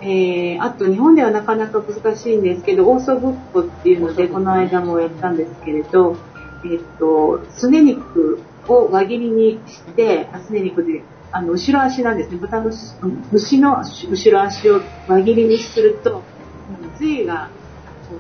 [0.02, 6.18] えー、あと日本ではなかなか難しいんですけど、オーソブッコっていうので、この間もやったんですけれど、
[6.66, 12.38] えっ、ー、と、すね肉を輪切りにして、すね肉で、あの、後ろ足なんですね。
[12.38, 12.72] 豚の、
[13.32, 16.24] 牛の後ろ足を輪切りにすると、
[16.98, 17.50] 髄が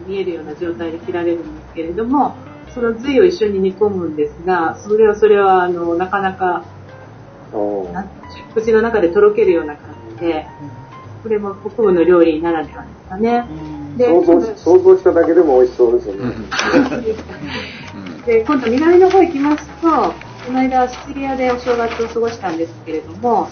[0.08, 2.36] 見えるような状態で切られるんですけれども、
[2.74, 6.64] その髄を一緒に煮込むんですが、それは、それは、あの、なかなか、
[8.54, 10.48] 口の中でとろけるような感じで、
[11.24, 13.46] これも北部の料理ならではですかね。
[13.98, 16.34] で想像想像しただけでも美味しそうですよね。
[18.26, 20.14] で今度南の方行きますと、
[20.46, 23.50] この間シチリアでお正月を過ごしたんですけれども、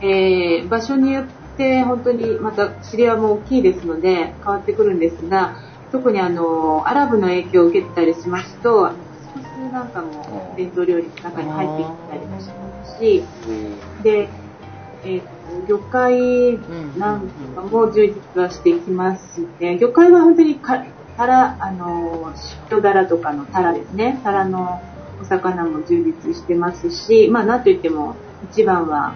[0.00, 5.56] えー、場所によって本当にまたシチリアも大きいですので変わってくるんですが、
[5.92, 8.94] 特にあのアラブの影響を受けたりしますと、ス
[9.68, 13.24] スなんかも伝統料理の中に入ってきたりもしますし、
[14.02, 14.28] で、
[15.06, 15.36] えー
[15.68, 16.58] 魚介
[16.98, 19.78] なんかも充実はしていきますね。
[19.78, 20.84] 魚介は本当にか
[21.16, 22.34] タラ、あの、
[22.68, 24.20] 人だらとかのタラですね。
[24.22, 24.80] タラの
[25.20, 28.16] お魚も充実してますし、まあなんといっても
[28.50, 29.14] 一番は、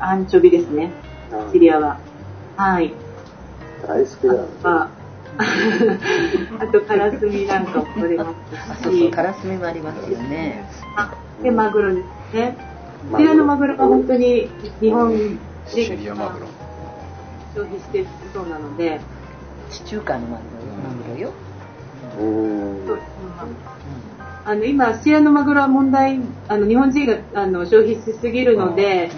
[0.00, 0.92] アンチョビですね。
[1.52, 2.00] シリアは。
[2.56, 2.94] はい。
[3.86, 4.48] 大好きだ、ね。
[4.64, 4.90] あ
[6.60, 8.82] あと、 カラスミなんかも取れますし。
[8.82, 10.68] そうそう、カラスミもありますよね。
[10.96, 12.67] あ、で、マグロですね。
[13.10, 14.48] こちらのマグロは本当に
[14.80, 16.46] 日本シリアマグロ。
[17.54, 19.00] 消費してそうなので。
[19.70, 20.44] 地中海のマグ
[21.14, 21.32] ロよ、
[22.18, 22.98] うん、そう
[24.44, 29.10] あの今シリアのマグロは問題あの日本人があの消費しすぎるので、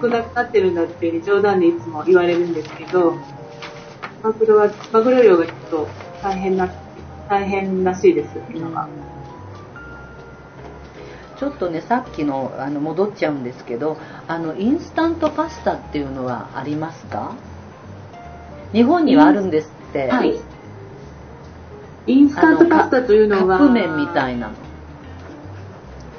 [0.00, 3.16] 少なくなってるんだっていう冗談でいつも言われるんですけど
[4.22, 5.88] マグロはマグロ量がちょっと
[6.22, 6.68] 大変な
[7.28, 8.88] 大変らしいです今が。
[11.38, 17.34] ちょっとねさっきのあの戻っちゃうんですけどあのインスタントパスタっていうのはありますか？
[18.72, 20.40] 日本にはあるんですって、はい、
[22.06, 24.54] インスタントパスタというのはカップ麺みたいなの。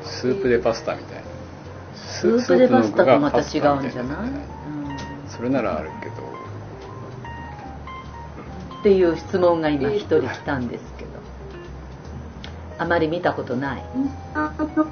[0.03, 1.23] スープでパスタみたいな。
[1.95, 4.37] スープでパスタとまた違うんじゃない、うん、
[5.27, 6.15] それならあるけど。
[8.79, 11.11] っていう質問が今一人来たんですけど。
[12.79, 13.85] あまり見たことない？
[13.95, 14.87] インスタント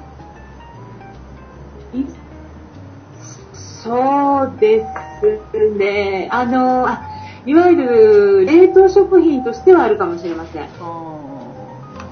[3.82, 4.84] そうで
[5.52, 6.28] すね。
[6.32, 7.02] あの、あ
[7.46, 10.68] いわゆる冷凍食品としてはあるかもしれません。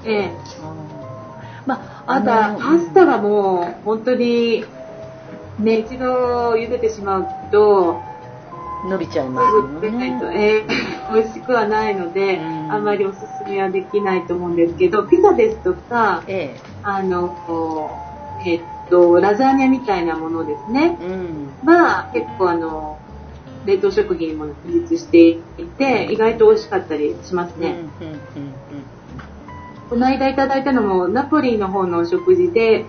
[0.05, 0.31] ええ。
[1.65, 4.63] まあ、あとはパスタはもう本当に
[5.59, 8.01] ね、一度茹でてしまうと、
[8.87, 10.19] 伸びちゃいますよね。
[10.33, 10.67] えー、
[11.13, 17.35] 美味しくはないので、あんまりおすすめはできないと思うんですけど、ピザですとか、ええ、あの、
[18.45, 20.97] えっと、ラザニアみたいなものですね。
[21.63, 22.99] うん、は、結構あの、
[23.65, 25.39] 冷凍食品も充実してい
[25.77, 27.75] て、意外と美味しかったりしますね。
[29.89, 32.85] この間いただいたのも、ナポリの方のお食事で、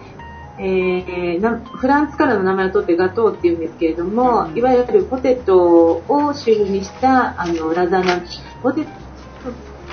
[0.59, 8.23] えー、フランスからの名前を取ってガトーっていうんですけれども、うん、いわゆるポテトを主にしたあのラザニア、
[8.63, 8.87] ポテ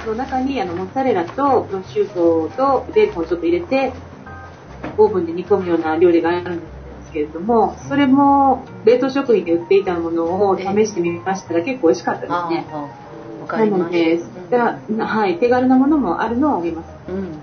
[0.06, 3.92] トの中にあのモッツァレラとプロシュートとベーコンをちょっと入れて
[4.98, 6.66] オーブンで煮込むような料理があるんで
[7.06, 12.66] すけれども、それも冷凍食品で売っていたものを試してみましたら結構美味しかったですね。
[13.48, 14.20] なので、
[15.04, 16.90] はい、手軽なものもあるのをあげます。
[17.10, 17.34] うんうんうん、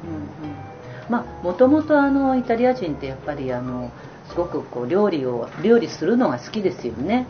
[1.08, 3.92] まあ、もともとあのイタリア人ってやっぱりあの
[4.28, 7.26] すごくこう料理を料理するのが好きですよね。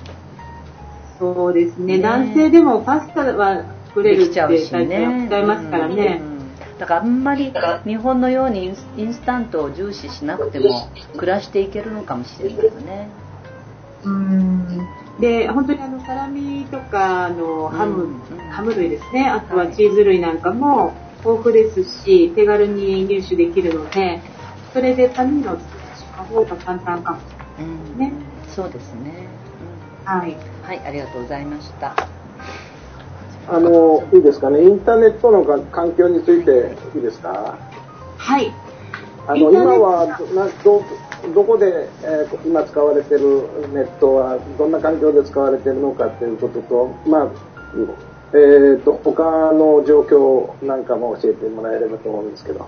[1.18, 1.98] そうですね。
[1.98, 6.22] ね男性でもパスタは作れるって書いてますからね。
[6.81, 7.53] うんだからあんまり
[7.85, 13.11] 日本のようにインスタントを重視しなくても暮らしていけるのかもしれないよね。
[14.05, 14.88] うん。
[15.21, 18.21] で本当にあのサラミとかのハム、うん。
[18.31, 19.29] うん、ハム類ですね。
[19.29, 24.23] あとはチーズ類なんかも豊富ですし手軽に入手できるので
[24.73, 27.25] それでパニーノを作ってしまう方が簡単かもし
[27.59, 28.12] れないですね、
[28.49, 29.29] うん、そうですね、
[30.07, 32.19] うん、はい、はい、ありがとうございました
[33.48, 37.59] あの、いいですかね、インターネットの環境についていいですか？
[38.16, 38.53] はい。
[39.27, 40.83] あの、今はなど、
[41.35, 43.21] どこで、えー、今使われてる
[43.73, 47.29] ネットはどんな環境で使われてるのかということと、まあ、
[48.33, 52.67] えーと、他の状況なんかも教えてもらえればと思うんですけど。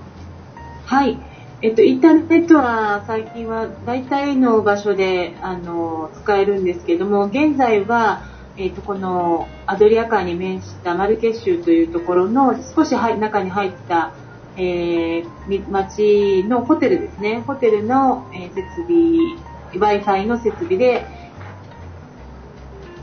[0.87, 1.19] はい。
[1.63, 8.25] えっと、インターネットは最近は大体の場所であの使えるんですけども、現在は
[8.57, 14.13] えーと、このアドリア海に面したマルケ州というところの少し中に入った
[14.57, 19.39] えー、町のホテルですね、ホテルの、えー、設備、
[19.73, 21.07] Wi-Fi の設備で、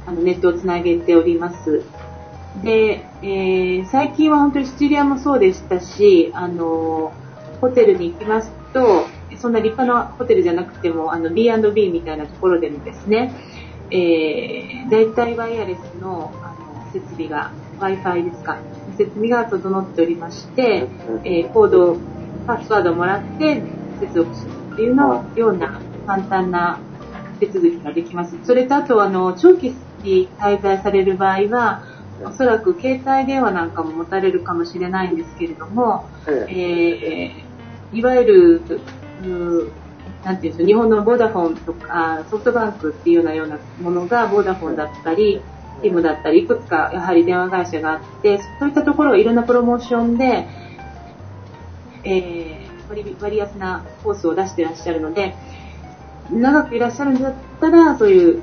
[0.05, 1.83] あの、ネットをつなげております。
[2.63, 7.13] で、えー、最近は本当にシチリアもそうでしたし、あの、
[7.61, 9.07] ホテルに行きますと、
[9.39, 13.33] そんな立派なホテルじゃなくても、あの、B&B みたいなところでもですね、
[13.91, 18.57] えー、大体ワイヤレスのあの設備が、Wi-Fi ですか、
[18.97, 20.87] 設備が整っておりまして、
[21.23, 21.97] えー、コード、
[22.45, 23.61] パスワードをもらって
[23.99, 26.79] 接続するっていうのような簡単な
[27.39, 28.37] 手続きができます。
[28.43, 29.73] それとあと、あの、長期
[30.03, 31.83] に滞在される場合は、
[32.25, 39.71] おそらく携帯電話なんかも持たれるかもしれないんですけれども、えー、いわゆる、
[40.23, 45.41] なんていうんですか、日本のボーダフォンとかソフトバンクっていうようなようなものがボーダフォンだったり、
[45.81, 50.47] ティムだったり、いくつかやはり電話会社があって、そういったところがいろんなプロモーションで、
[52.03, 55.35] えー、割割安なコースを出していらっしゃるので、
[56.31, 58.41] 長くいらっしゃるんだったら、そういう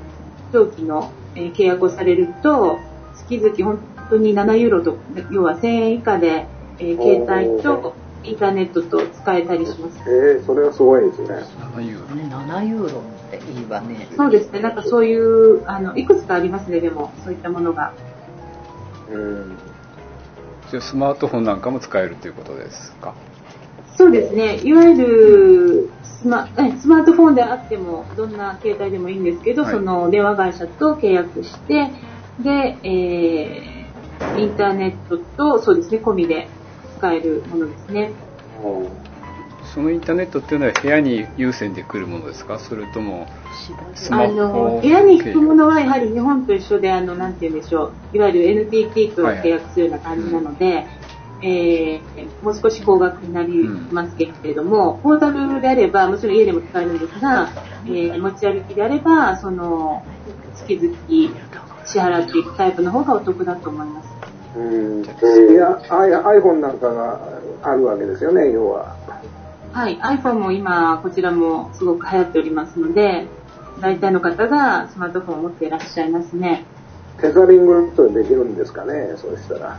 [0.51, 2.79] 長期の、契約をされると、
[3.15, 4.97] 月々本当に7ユーロと、
[5.31, 6.47] 要は1000円以下で、
[6.79, 7.93] えー、携帯と
[8.27, 9.99] インターネットと使えたりします。
[10.07, 11.27] えー、それはすごいですね。
[11.75, 12.15] 7ユーロ。
[12.15, 14.07] ね、7ユーロっていいわね。
[14.15, 14.59] そうですね。
[14.59, 17.93] なんかそういう、あの、いくつかありますね、でも、そういったものが。
[19.11, 19.57] うん。
[20.69, 23.13] じゃスマートフォンなんかも使えるということですか？
[23.95, 24.59] そうですね。
[24.63, 26.47] いわゆるスマ、
[26.79, 31.89] スマートフォンであっても、どんな携帯でもいいんですけど、はい、その電話会社と契約して、
[32.43, 36.47] で、えー、インターネットと、そうですね、込みで
[36.97, 38.11] 使えるものですね。
[39.73, 42.57] そのインターネットっていうのは部屋に優先で来るものですか？
[42.57, 43.27] それとも
[43.95, 44.79] スマホ？
[44.81, 48.17] 部屋に行くものはやはり日本と一緒であのなんて言うんでしょう。
[48.17, 50.87] いわゆる NTT と契約するような感じなので、はいはい。
[51.43, 57.51] えー、もう少し高額になりますけれども、うん、ポータルであればもちろん家でも使えるんですが、
[57.85, 60.03] えー、持ち歩きであればその
[60.55, 60.97] 月々
[61.85, 64.09] 支払っていくタイプの方がお得だと思います。
[64.57, 67.19] うんいや iPhone なんかが
[67.63, 68.95] あるわけですよね、要は。
[69.71, 73.27] はい、iPhone も今、こちらもすごく流行っておりますので、
[73.81, 76.65] 大体の方がスマートフォンを持っていらっしゃいますね。
[77.21, 79.77] テザリングとできるんですかね、そうしたら。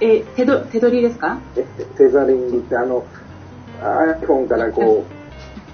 [0.00, 1.38] え、手ど手取りですか？
[1.98, 3.04] テザリングってあの、
[3.82, 5.04] iPhone からこ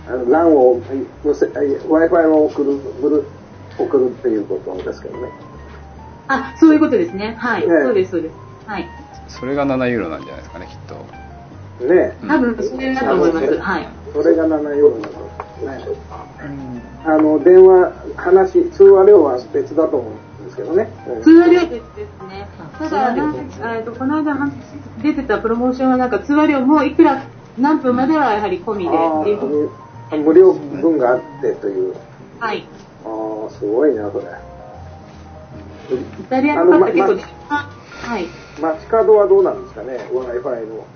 [0.08, 0.80] う、あの LAN を、
[1.24, 3.24] Wi-Fi を送る、
[3.78, 5.28] 送るっていうことですけどね。
[6.28, 7.36] あ、そういうことですね。
[7.38, 7.62] はい。
[7.62, 8.34] ね、そうです、そうです。
[8.66, 8.88] はい。
[9.28, 11.22] それが7ユーロなんじゃないですかね、きっと。
[11.86, 13.58] ね多分それだと思います。
[13.58, 13.88] はい。
[14.12, 15.96] それが7ユーロなんですね。
[16.44, 20.88] うん、あの、電話、話、通話料は別だと思うんですけどね。
[21.22, 22.48] 通話料別ですね。
[22.78, 24.36] ただ、えとこの間
[25.02, 27.22] 出てたプロモーションはなんか通話料もいくら、
[27.58, 29.70] 何分まではやはり込みでっていう。
[30.18, 31.94] 無料分があってという。
[32.38, 32.66] はい。
[33.04, 34.24] ああ、すごいな、それ。
[35.90, 37.14] イタリアの方結構、
[37.48, 37.70] ま、
[38.02, 38.26] はい。
[38.60, 40.86] 街角はどうなんですかね、Wi-Fi の。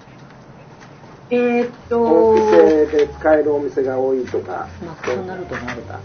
[1.31, 2.31] えー、っと。
[2.31, 4.69] お店で使えるお店が多いとか。
[4.85, 6.01] マクドナルドもあるか。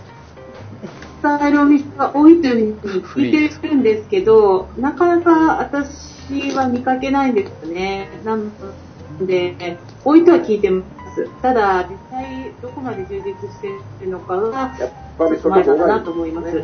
[1.20, 8.10] 使えるお店が多いというふうに聞いてるんですけど、なかなか私は見かけないんですよね。
[8.24, 8.52] なん
[9.22, 10.84] で、多いとは聞いてま
[11.16, 11.30] す。
[11.42, 13.68] ただ、実際どこまで充実して
[14.02, 16.64] いるのかは、やっぱりそこかなと思います。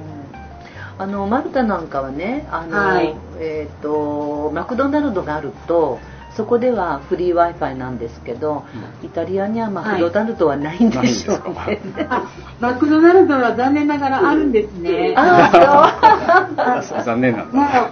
[0.99, 5.99] あのマルタなんかはねあの、はい、えーと、マクドナルドがあると
[6.35, 8.63] そこではフリー w i f i なんですけど、
[9.01, 11.79] うん、イタリアにはマクドナルドはないんでしょうね、はい、
[12.61, 17.03] マクドナルドは残念ながらあるんですね、あそう。
[17.03, 17.89] 残念なんだ。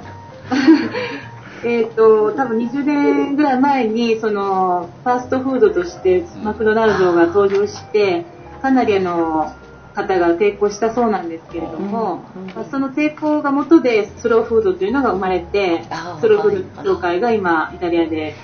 [1.66, 8.26] えっと多分20年ぐらい前にそのファーストフードとしてマクドナルドが登場して
[8.62, 9.52] かなりあの
[9.96, 12.24] 方が抵抗したそうなんですけれども、
[12.54, 15.84] まあ、その抵抗が元でスローフードというのが生まれて
[16.20, 18.36] スローフード業界が今イタリアで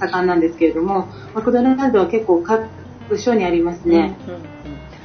[0.00, 2.66] 盛んなんですけれどもマクドナルドは結構各
[3.18, 4.16] 所にありますね。
[4.26, 4.58] うんうん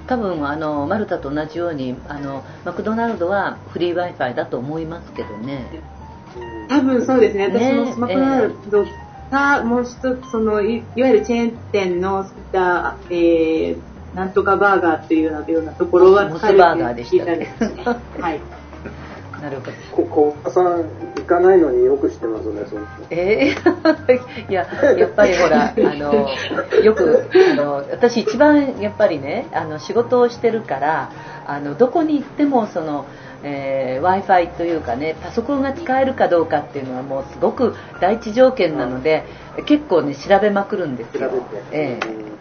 [0.06, 5.66] 多分あのマルタと同じようにあのマクドナルドはフリー w i f i だと思いますけどね。
[6.68, 7.48] 多分そうですね。
[7.48, 8.86] 私もマクドナルド
[9.32, 13.78] がもう一つそのいわゆるチェーン店のそういった、えー、
[14.16, 17.56] なんとかバーガーっていうようなところはモスバーガーでした、ね、
[18.20, 18.42] はい。
[19.42, 19.72] なるほど。
[20.08, 24.66] こ小川さん行かないのによく知ってますねそのえーいや、
[24.98, 26.30] やっぱりほら、あの、
[26.82, 31.12] よく、あの、私一番やっぱりね、あの、仕事をしてるから、
[31.46, 33.06] あの、どこに行っても、その、
[33.44, 39.26] えー Wi-Fi というかね、パソコンが使えるかどうかっていうのはもうすごく第一条件なので、
[39.66, 41.30] 結構ね、調べまくるんですよ。
[41.30, 42.34] 調べて、ええ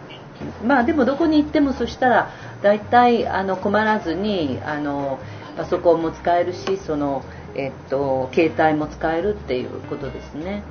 [0.64, 2.30] まあでもどこに行ってもそしたら
[2.62, 5.18] 大体あの困らずにあの
[5.56, 7.24] パソコンも使えるしその、
[7.54, 10.62] えっと、携帯も使えるっていうことですね。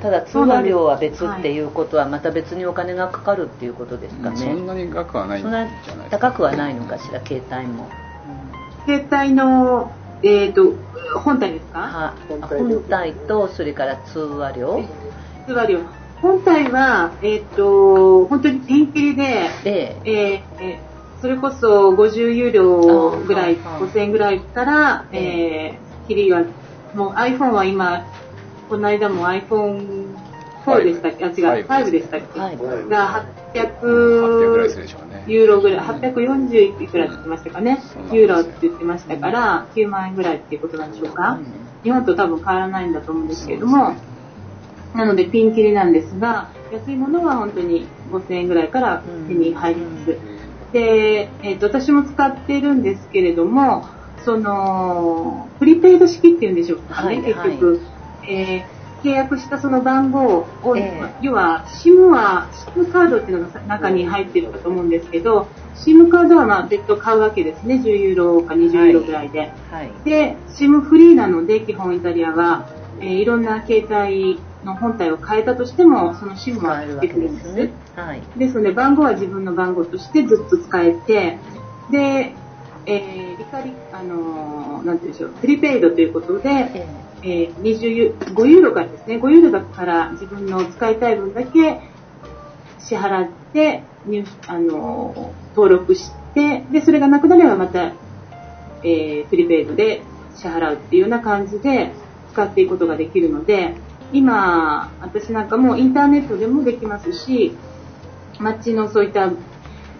[0.00, 7.88] ただ通話料は別っていうことはまた別にお金がかかるっていうことですかね、そんなに額はないんそんなじゃないですか高くはないのかしら携帯も、
[8.86, 9.92] 携帯の、
[10.22, 10.72] えっ、と、
[11.22, 11.78] 本体ですか？
[11.78, 14.82] は本体とそれから通話料。
[15.46, 15.80] 通話料。
[16.22, 20.10] 本体は、えっ、と、本当にピンキリで、でえ。
[20.10, 20.92] ーえー
[21.22, 26.42] それこそ50ユーロぐらい、ああ5000円ぐらいから、えー、キリが、
[26.96, 28.04] もう iPhone は今、
[28.68, 31.24] この間も iPhone4 でしたっけ？
[31.24, 32.40] あ、違う、5 5でしたっけ？
[32.40, 32.58] はい。
[32.88, 35.24] が800ぐらいする800でしょうね。
[35.28, 37.78] ユーロぐらい、840いくらって言ってましたかね？
[38.10, 38.16] うん。
[38.16, 41.38] ユーロって言ってましたから、9万円ぐらいっていうことなんでしょうか？
[41.84, 43.94] 日本と多分変わらないんだと思うんですけれども、
[44.94, 50.18] なのでピンキリなんですが、安いものは本当に5000円ぐらいから手に入ります。
[50.72, 53.86] で、えっ、と、私も使っているんですけれども、
[54.24, 57.80] その、プリペイド式っていうんでしょうかね、はい結局。
[58.28, 61.14] えー契約したその番号を、ええ。
[61.22, 72.68] 要は SIM は SIM カードっていうのが中に入ってるかと思うんですけど SIM カードはまあ別途買うわけですね10ユーロか20ユーロぐらいで、はいで SIM フリーなので基本イタリアは、
[73.00, 77.72] えーいろんな携帯の本体を変えたとしてもその SIM は使えるんですですね。
[77.96, 78.22] はい。
[78.36, 81.38] ですので番号は自分の番号としてずっと使えて
[81.90, 82.34] で、
[82.86, 86.88] えーリカリあのーなんて言うんでしょうプリペイドということで、え
[87.22, 87.52] え。
[87.52, 89.16] ー20ユ5ユーロからですね。
[89.16, 91.80] 5ユーロだから自分の使いたい分だけ
[92.78, 97.92] 支払って入あのー登録してでそれがなくなればまた、
[98.82, 100.02] えープリペイドで
[100.34, 101.92] 支払うっていうような感じで
[102.32, 103.74] 使っていくことができるので
[104.12, 107.52] 今私なんかもインターネットでもできますし
[108.38, 109.30] 街のそういった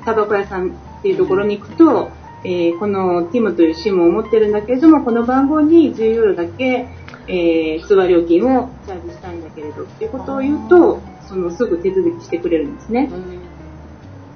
[0.04, 2.10] タバコ屋さんっていうところに行くと、
[2.44, 6.88] えーこの TIM という SIM を持ってるんだけれども、この番号に10ユーロだけ、
[7.28, 13.10] えー通話料金をチャージしたいんだけれどっていうことを言うと、そのすぐ手続きしてくれるんですね。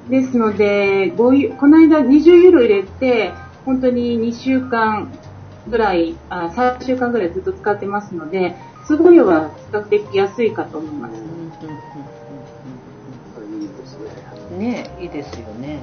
[0.08, 3.32] ですので、この間20ユーロ入れて、
[3.64, 5.12] 本当に2週間
[5.68, 8.54] ぐらい、あ3週間ぐらいずっと使ってますので、
[8.86, 11.12] 通話料は比較的安いかと思います。
[11.14, 14.10] うんうんうんうんいいですね
[14.52, 14.58] うん。
[14.58, 15.80] ねえいいですよね。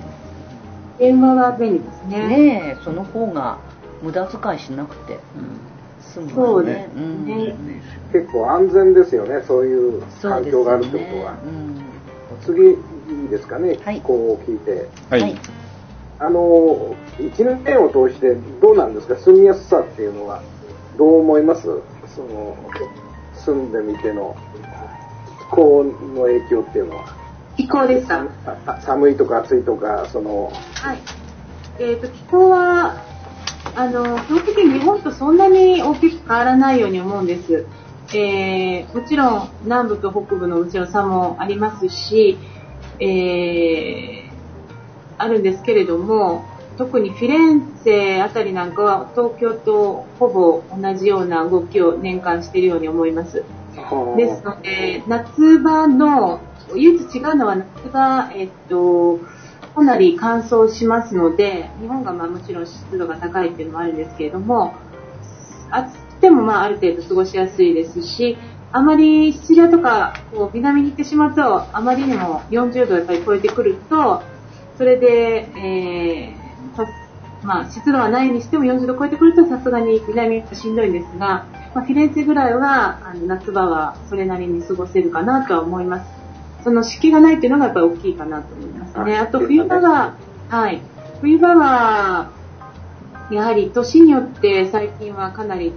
[0.99, 2.27] 電話は便利ですね。
[2.27, 3.59] ねえその方が
[4.01, 5.19] 無駄遣いしなくて。
[5.99, 6.89] 済むわそうね。
[6.95, 7.25] うん。
[7.25, 7.55] ね
[8.11, 11.75] 結構安全ですよねそういう環境があるってことは、うん。
[12.45, 12.75] 次い
[13.25, 13.95] いですかねはい。
[13.95, 15.35] 気候を聞いて、はい、はい。
[16.19, 20.41] あの1年を通してどうなんですか住みやすさっていうのは。
[20.97, 21.67] どう思います？
[22.15, 22.55] その
[23.33, 24.35] 住んでみての
[25.51, 27.05] 気候の影響っていうのは？
[27.57, 28.27] 気候ですか
[28.81, 30.97] 寒いとか暑いとかそのはい。
[31.79, 33.01] えっ、と、気候は、
[33.75, 37.65] あの、基本的に日本とそんなに大きく変わらないように思うんです。
[38.15, 42.37] えーもちろん南部と北部のもちろん差もありますし、
[42.99, 44.33] えー
[45.17, 46.43] あるんですけれども、
[46.77, 53.43] 特にフィレンツェあたりなんかは東京とほぼ同じような動きを年間しているように思います。
[54.17, 56.41] ですので、夏場の、
[56.75, 59.19] 唯一違うのは夏場、えっと、
[59.75, 64.73] かなり乾燥しますので、日本がまあもちろん湿度が高いっていうのもあるんですけれども、
[65.71, 68.37] 暑くてもまあある程度過ごしやすいですし、
[68.71, 74.23] あまりシチリアとかこう南に行ってしまうと、あまりにも40度をやっぱり超えてくると、
[74.77, 76.42] それで、えーさ
[77.43, 81.45] まあ、湿度はないにしても40度を超えてくるとさすがに南はしんどいんですが、
[81.75, 86.23] まあ、フィレンツェぐらいはあの夏場はそれなりに過ごせるかなとは思います。
[86.63, 89.17] その湿気がないっていうのがやっぱり大きいかなと思いますね。
[89.17, 90.15] ああと冬場は、
[90.49, 90.81] はい、
[91.19, 92.31] 冬場は、
[93.29, 95.73] やはり年によって最近はかなり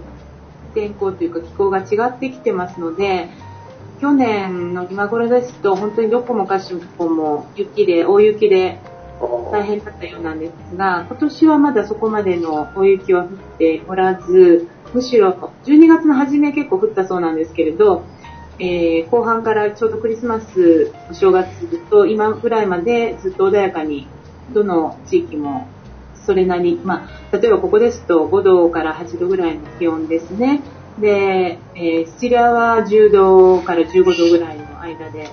[0.73, 3.29] 天候というか気候が違ってきてますので、
[3.99, 8.79] 去年の今頃ですと本当にどこもかしこも雪で、大雪で
[9.51, 15.31] 大変だったようなんですが、今年はまだそこまでの大雪は降っておらず、むしろ
[15.65, 18.03] 12月の初め結構降ったそうなんですけれど、
[18.59, 24.07] えー後半からちょうどクリスマス、お正月と今ぐらいまでずっと穏やかに
[24.53, 25.67] どの地域も
[26.25, 30.61] それなり、まあ、例えばここですと5度から8度ぐらいの気温ですね。
[30.99, 35.31] で、えー、シチリアは10度から15度ぐらいの間で過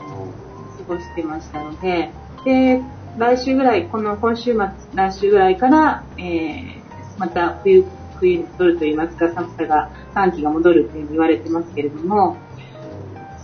[0.87, 2.11] ごしてましたので、
[2.45, 2.83] で、
[3.19, 7.85] 来週ぐらい、この今週末、来週ぐらいから、えー、また冬、
[8.19, 12.37] 冬に戻るといいますか、寒さが、寒気が戻るというふうに言われてますけれども、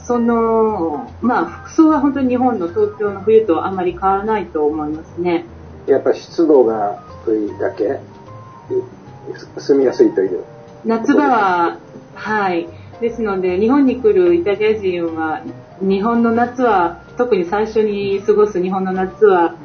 [0.07, 5.45] その、まあ、服装は本当に日本の東京の冬とあんまり変わらないと思いますね。
[5.87, 8.01] やっぱ湿度が低いだけ、
[9.57, 10.45] 住みやすいという。
[10.85, 11.79] 夏場は、
[12.15, 12.69] はい。
[13.01, 15.43] ですので、日本に来るイタリア人は、
[15.81, 19.57] 日本の夏は、特に最初に過ごす日本の夏は、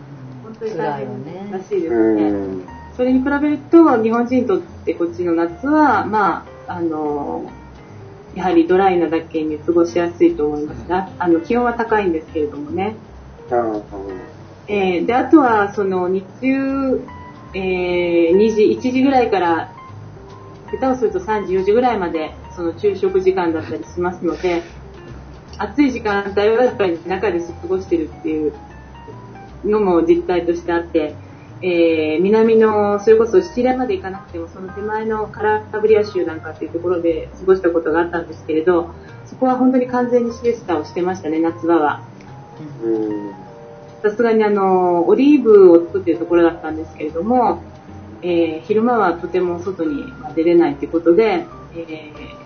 [0.44, 2.76] 本当に大変らしいですね。
[2.96, 7.50] それに比べると、日本人にとってこっちの夏は、まあ、あの、
[8.36, 12.96] やはりドライなだけに過ごしやすいと思いますが、あの気温は高いんですけれどもね。
[14.68, 17.02] えー、であとはその日中、
[17.54, 19.72] えー、2時1時ぐらいから
[20.72, 24.64] 下手をすると3時4時ぐらいまでその昼食時間だったりしますので
[25.58, 28.54] 暑い時間帯はやっぱり中で過ごしてるっていう
[29.64, 31.16] のも実態としてあって
[31.62, 38.90] えー、南の、それこそシチリアまで行かなくても、その手前のカラブリア州なんかっていうところで過ごしたことがあったんですけれど、
[39.26, 42.04] そこは本当に完全にシエスタをしてましたね、夏場は。
[44.04, 47.64] さすがにあの、オリーブを作っているところだったんですけれども、
[48.22, 50.04] えー、昼間はとても外に
[50.36, 51.46] 出れないということで、
[51.76, 52.45] えー、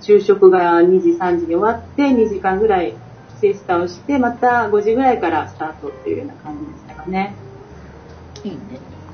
[0.00, 2.94] 昼食が2時、3時に終わって、2時間ぐらい
[3.40, 7.34] シエスタをして、また5時ぐらいからスタートっていうような感じでしたかね。
[8.44, 8.58] いいね。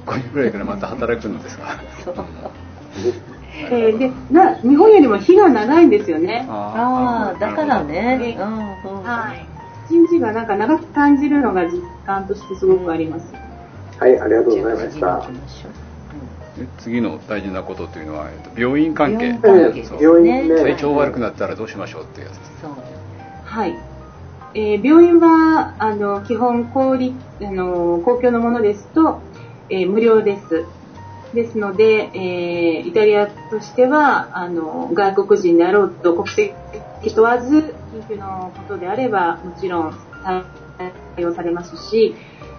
[0.06, 1.64] 5時ぐらいからまた働くのですか？
[2.04, 2.14] そう。
[3.70, 6.46] えー、でな日本よりも日が長いんですよね。
[6.48, 8.36] ああだからね、
[8.84, 9.46] うん、はい。
[9.88, 13.32] 一日がなんか長く感じるのが実感としてすごくあります、
[13.98, 15.28] はいありがとうございました
[16.78, 19.38] 次の大事なことというのは、病院関係。
[20.00, 20.56] 病院ね。
[20.56, 22.66] 体調悪くなったらどうしましょうっていうやつです
[23.44, 23.76] はい。
[24.54, 29.20] えー、病院はあの基本公立あの公共のものですと、
[29.68, 30.64] えー、無料です。
[31.34, 36.54] ですので、えー、イタリアとしてはあの外国人であろうと国籍
[37.14, 39.94] 問わず緊急のことであればもちろん
[41.16, 42.14] 対応されますし、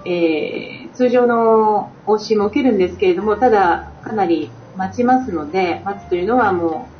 [0.07, 6.97] えー、通常の往診も受けるんですけれどもただかなり待ちますので待つというのはもう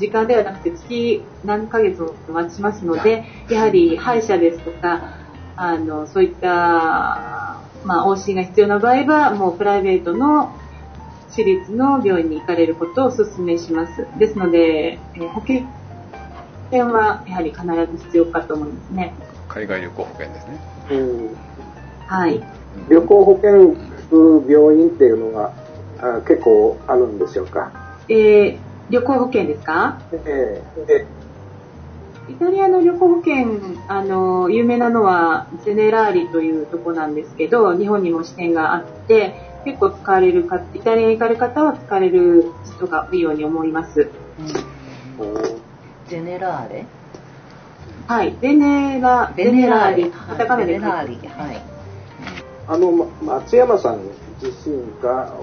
[0.00, 5.16] 時間ではなくて月何ヶ月も待ちますので、やはり歯医者ですとか、
[5.56, 10.54] あの、そういった、まあ、往診が必要な場合は、もうプライベートの
[11.28, 14.06] 私立の病院に行かれることをお勧めします。
[14.18, 15.66] ですので、え保険
[16.86, 19.14] はやはり必ず必要かと思いますね。
[19.48, 20.58] 海外旅行保険ですね。
[22.10, 22.16] うん。
[22.16, 22.42] はい。
[22.88, 23.76] 旅行保険
[24.48, 25.52] 病院っていうのが
[26.00, 27.72] あ結構あるんでしょうか？
[28.08, 28.58] えー
[28.90, 30.00] 旅行保険ですか？
[30.12, 31.06] ええ
[32.28, 39.34] イタリアの旅行保険、あの、有名なのは、ゼネラーリというとこなんですけど、日本にも支店があって、
[39.64, 44.12] 結構使われるか、イタリアに行かれる方は使われる人が多いように思います。
[44.38, 44.46] うん、
[46.08, 46.86] ゼネラーレ？
[48.06, 50.74] はい、ゼネラ、ゼネラーリ、カタカナで。
[50.74, 51.62] ゼネラーリ、はい。
[52.70, 53.98] あの、松山さん
[54.40, 55.34] 自身か、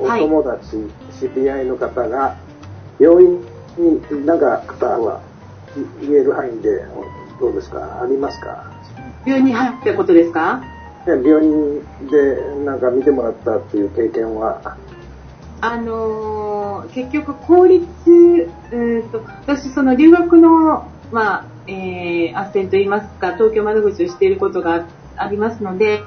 [0.00, 2.38] お友達、はい、知り合いの方が、
[2.98, 3.44] 病院
[3.76, 5.20] になんか方は
[6.00, 6.86] 言える範囲で
[7.38, 8.00] どうですか？
[8.02, 8.72] ありますか？
[9.26, 10.62] 病院に入ったことですか？
[11.06, 14.78] 病院でなんか見てもらったっていう経験は？
[15.60, 17.84] あのー、結局公立
[18.72, 26.00] うんと私その留学のまあえー、斡旋といいますか東京窓口をしていることがありますので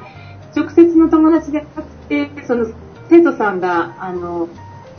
[0.55, 2.65] 直接の友達でなくてその
[3.09, 4.49] 生徒さんがあの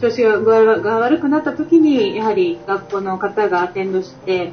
[0.01, 4.53] 調子がが悪くなった時に、やはり学校の方がアテンドして、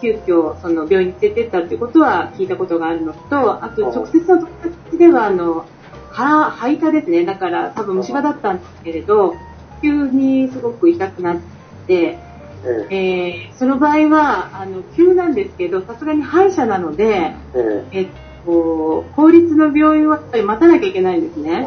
[0.00, 5.66] 急遽その病院に連れてったっていうことは聞いたことがあるのと、あと直接の友達では、あの、
[6.10, 7.24] は、吐いたですね。
[7.24, 9.34] だから多分虫歯だったんですけれど、
[9.82, 11.36] 急にすごく痛くなっ
[11.86, 12.18] て、
[12.90, 17.34] えー、その場合は、あの、急なんですけど、さすがに歯医者なので、
[17.92, 18.08] え
[18.46, 21.66] っと、公立の病院はやっぱり待たなきゃいけないんですね。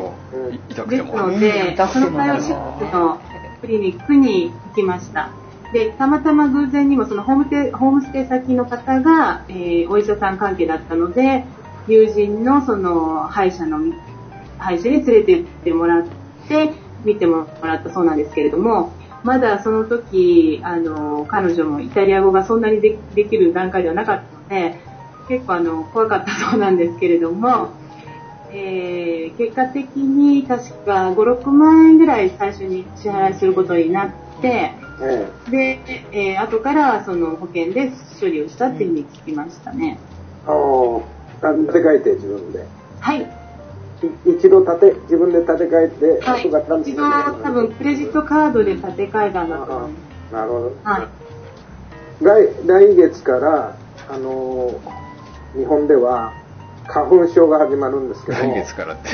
[0.88, 3.20] ですので、その対応シックの
[3.62, 5.32] クリニックに行きました。
[5.74, 11.46] で、たまたま偶然にもそのホームテホームステイ先の方が、えー、お医者さん関係だったので、
[11.88, 13.80] 友人のその歯医者の、
[14.58, 16.08] 歯医者に連れて行ってもらっ
[16.48, 16.74] て、
[17.06, 18.92] 見てもらったそうなんですけれども、
[19.24, 24.80] まだその時、あの、彼女もイタリア語がそんなにでできる段階ではなかったので、
[25.30, 27.70] 結構あの、怖かったそうなんですけれども、
[28.52, 34.12] えー、結果的に確か5、6万円ぐらい最初に支払いすることになっ
[34.42, 35.80] て、えで、
[36.12, 40.00] えー、後からその保険で処理をしたっていうふうに聞きましたね。
[40.48, 40.50] え。
[40.50, 41.04] あー
[41.42, 42.66] あ立て替えて自分で。
[43.00, 43.22] はい。
[43.22, 43.26] い
[44.26, 46.42] 一度立て、自分で立て替えて、はい。
[46.42, 49.92] 後から一度多分クレジットカードで立て替えたんだと思い
[50.32, 50.70] まなるほど。
[50.72, 50.88] す。
[50.88, 51.08] はい。
[52.24, 53.78] 来来月から、
[54.10, 55.09] あのー
[55.56, 56.34] 日本では
[56.88, 59.10] 花粉症が始まるんですけど、来月からって。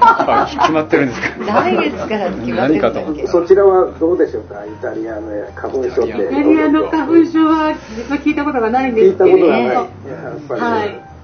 [0.00, 1.28] あ決まってるんですか
[1.62, 2.76] 来月から決まってるんだっけ？
[2.76, 6.10] 何かと思ったそちらはどうでしょうか、イタリアの花粉症って。
[6.10, 9.74] イタリアの花粉症は実は聞いたことがないんで聞いたすけれども、ことがない。
[9.74, 9.80] や
[10.36, 11.15] っぱり、はい。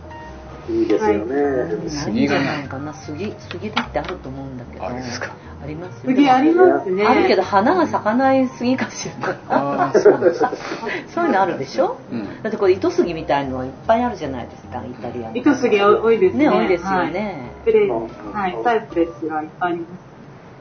[0.70, 1.34] いいですよね。
[1.34, 5.34] ないん杉がじゃなないいかな杉杉だってあると思うんだけどあれですか？
[5.62, 7.04] ありますよ次ありますね。
[7.06, 10.40] あるけど花が咲かない杉かしらああ、そうです。
[11.14, 11.98] そういうのあるでしょ？
[12.12, 12.42] うん。
[12.42, 16.48] だってこれ糸杉みたいのはいっぱいあるじゃないですかイタリアの糸杉多いですね。
[16.48, 19.90] ね多いですよね、プレうんはい、サイプレスがいっぱいあります。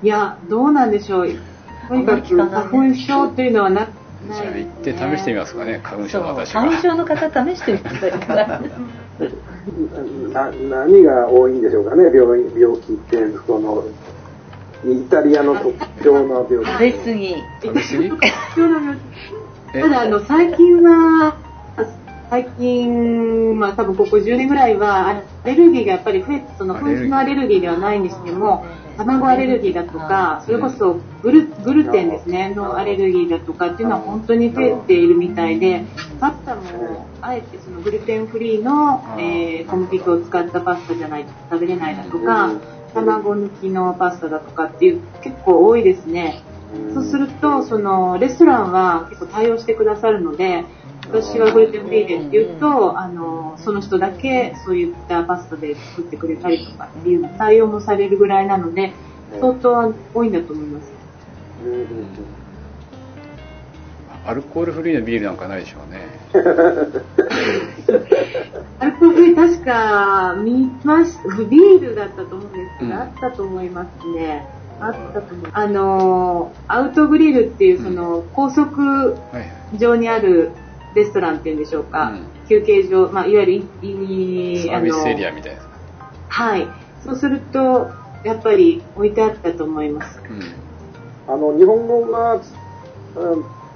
[0.04, 1.30] いや、どうなんでしょう。
[1.88, 3.88] とにかく花粉症っていうのはな、
[4.28, 6.62] じゃあ行って試してみますかね、花粉症の私が。
[6.62, 8.70] 花粉症の方試してみてください。
[10.34, 13.84] な何が多いんでしょうかね、病院病気って、その、
[14.86, 16.72] イタリアの特徴の病気。
[16.72, 17.36] 食べ過ぎ。
[17.62, 18.30] 食べ過ぎ？
[19.74, 21.36] えただ、あの、最近は、
[22.32, 28.66] 最近、まあ多分ここ10年ぐらいは、アレルギーがやっぱり増えて、その、粉末のアレルギーではないにしても、
[28.96, 35.84] 卵アレルギーだとか、それこそグルグルテンですね、のアレルギーだとかっていうのは本当に増えているみたいで、
[36.22, 42.54] パスタも、あえてそのグルテンフリーの、えー小麦粉を使ったパスタじゃないと食べれないだとか、
[42.94, 46.42] 卵抜きのパスタだとかっていう結構多いですね。
[46.94, 50.64] そうすると、その、レストランは結構対応してくださるので、
[51.12, 58.94] 私はグルテンフリーでって言うと、あの、その人だけそういったパスタで作ってくれたりとかっていう対応もされるぐらいなので、
[59.40, 60.90] 相当多いんだと思います。
[64.26, 66.08] アルコールフリーのビールなんかないでしょうね。
[68.80, 71.18] アルコールフリー確か見まし
[71.50, 74.48] ビールだったと思うんですけど、うんあったと思いますね。
[74.80, 75.50] あったと思う。
[75.52, 79.78] あの、アウトグリルっていうその高速はい。
[79.78, 80.52] 上にある
[80.96, 85.62] レストランっていうんでしょうか、うん休憩所、まあ、いわゆるいいサービスエリアみたいな。
[86.28, 86.68] はい。
[87.06, 87.92] そうすると、
[88.26, 90.20] やっぱり置いてあったと思います。
[90.30, 91.34] うん。
[91.34, 92.42] あの、日本語が、うん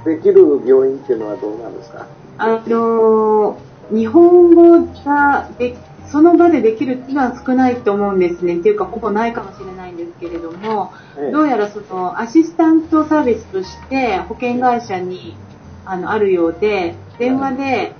[0.06, 2.06] できる病院っていうのはどうなんですか？
[2.38, 5.76] あのー日本語がで、
[6.12, 8.58] その場でできるっていうのは少ないと思うんですね。
[8.58, 15.38] っていうか、ほぼないかもしれないんですけれども、ええどうやらそのアシスタントサービスとして保険会社に
[15.86, 17.94] あのあるようで、電話で、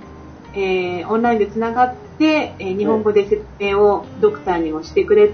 [0.54, 5.30] えーオンラインでつながって、えー日本語で説明をドクターにもしてくれ、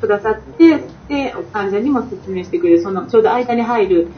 [0.00, 4.08] くださって、で、患者にも説明してくれる、そのちょうど間に入る、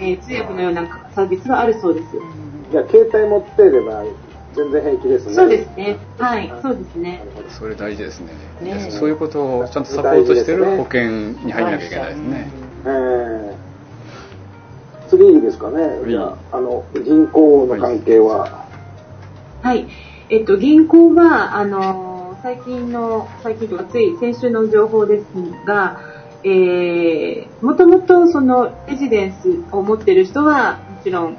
[0.00, 2.06] えー通訳のようなサービスがあるそうです。
[2.70, 4.02] じゃあ、携帯持っていれば
[4.54, 5.34] 全然平気ですね。
[5.34, 5.96] そうですね。
[6.18, 7.24] はい、そうですね。
[7.48, 8.32] それ大事ですね。
[8.62, 11.08] ねそういうことをちゃんとサポートしてる保険
[11.44, 12.50] に入らなきゃいけないですね。
[12.84, 13.61] えー
[15.16, 16.00] ですかね。
[16.06, 18.66] いじゃあ、あの、銀行の関係は、
[19.62, 19.86] はい。
[20.28, 25.24] えっと、銀行は、あの、最近の、最近とかつい先週の情報です
[25.66, 26.00] が、
[26.44, 31.36] えー、もともとそのレジデンスを持っている人は、もちろん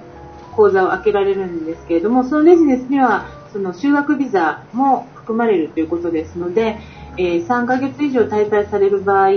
[0.56, 6.78] 口座を開けられるんですけれども、そのレジデンスには、その修学ビザも含まれるということですので、
[7.18, 9.30] えー3ヶ月以上滞在される場合、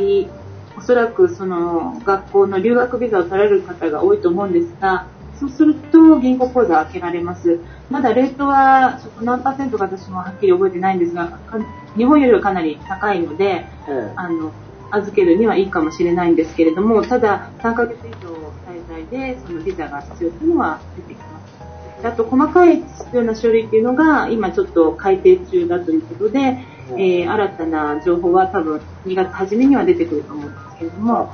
[0.76, 5.06] おそらくその学校の留学ビザを取られる方が多いと思うんですが、
[5.38, 7.60] そうすると銀行口座を開けられます。
[7.90, 11.58] まだレートはちょっと何パーセントか私もはっきり覚えてないんですが、か
[11.96, 14.52] 日本よりはかなり高いので、えあの、
[14.90, 22.02] 預けるにはいいかもしれないんですけれども、ただ3ヶ月以上滞在でそのビザが必要というのは出てきます。
[22.02, 26.58] であと細かい必要な書類っていうのが今ちょっと改定中だということで、
[26.90, 31.32] えー新たな情報は多分2月初めには出てくると思うんですけれども、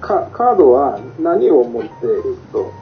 [0.00, 2.72] カカードは何を持っていると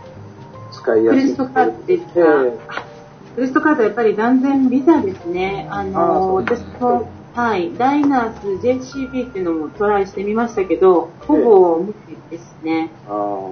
[0.73, 3.35] 使いやすいクレジットカードですか、ええ。
[3.35, 5.69] クレジットカードはやっぱり断然ビザですね。
[5.71, 12.91] あの、私も、はい、ダイナース JCB っていうのもトライしてみましたけど、ほぼ無理ですね。
[13.09, 13.51] あ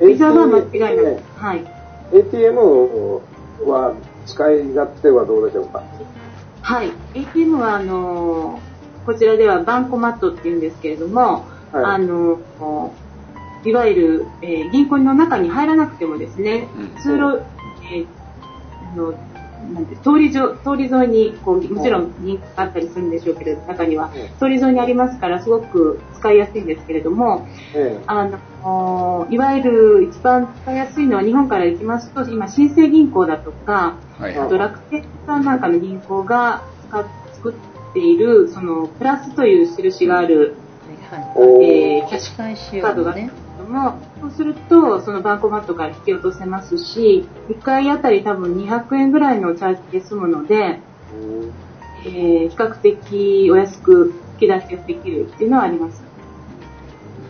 [0.00, 1.22] ビザは間違いない。
[1.36, 1.64] はい。
[2.12, 2.60] ATM
[3.66, 3.94] は
[4.26, 5.82] 使い勝手はどうでしょうか？
[6.62, 6.90] はい。
[7.14, 8.60] ATM は、あの、
[9.04, 11.84] こちらではバンコマットって言うんですけれども、はい。
[11.84, 12.40] あの、
[13.64, 17.02] いわゆる、えー銀行の中に入らなくてもですね、うん。
[17.02, 17.42] 通路、
[17.92, 18.06] えー
[18.92, 19.14] あの
[19.72, 24.10] なんて通り上通り沿いにこうもちろん銀行があったりするんでしょうけど中には。
[24.38, 27.98] 通り沿いにありますからすごく使いやすいんですけれどもえ。
[28.06, 28.38] あの
[29.30, 37.06] いわゆる一番使いやすいのは日本から行きますと今新生銀行だとかはいあと楽天さんなんかの銀行が使っ
[37.36, 40.56] 作っているそのプラスという印がある、
[41.10, 42.56] はおえーキャッい。
[42.56, 43.42] シュカードがあるんねです。
[43.58, 50.80] けども、そうすると、そのバンコマットから引き落とせますし、1回あたり多分200円ぐらいのチャージで済むので、
[52.04, 56.02] えー比較的お安く引き出しができるっていうのはあります。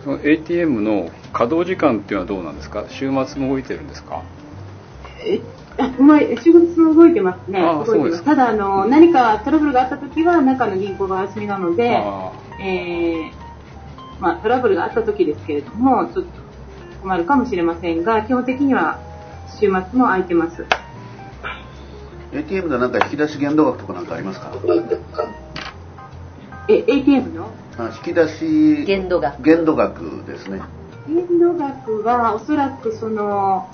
[0.04, 2.84] その ATM の稼働時間っていうのはどうなんですか？
[2.88, 4.22] 週末も動いてるんですか？
[5.26, 5.40] え
[5.78, 7.60] あうまい、仕事も動いてますね。
[7.60, 7.92] ああ動いてます。
[7.92, 8.30] そうですか。
[8.30, 13.30] ただ、あの、何かトラブルがあった時は、中の銀行がお休みなので、あえー
[14.20, 16.30] まあ、トラブルがあった時ですけれども、ちょっと
[17.02, 18.98] 困るかもしれませんが、基本的には
[19.60, 19.68] 週末
[19.98, 20.64] も空いてます。
[22.32, 24.52] ATM でなんか引き出し限度額とかなんかありますか？
[26.68, 27.50] え、ATM の？
[27.78, 29.42] あ引き出し限度額。
[29.42, 30.62] 限度額ですね
[31.06, 33.68] 限度額はおそらくその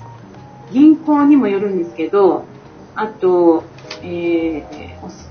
[0.71, 2.45] 銀行にもよるんですけど、
[2.95, 3.63] あと、
[4.01, 4.83] えー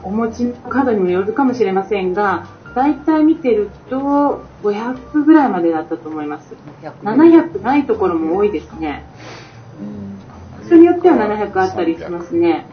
[0.04, 6.54] おお持ちのカードにもよるかもしれませんが、大体見てると500ぐらいまでだったと思います。
[7.02, 9.04] 700ないところも多いですね。
[10.66, 12.66] 人によっては700あったりしますね。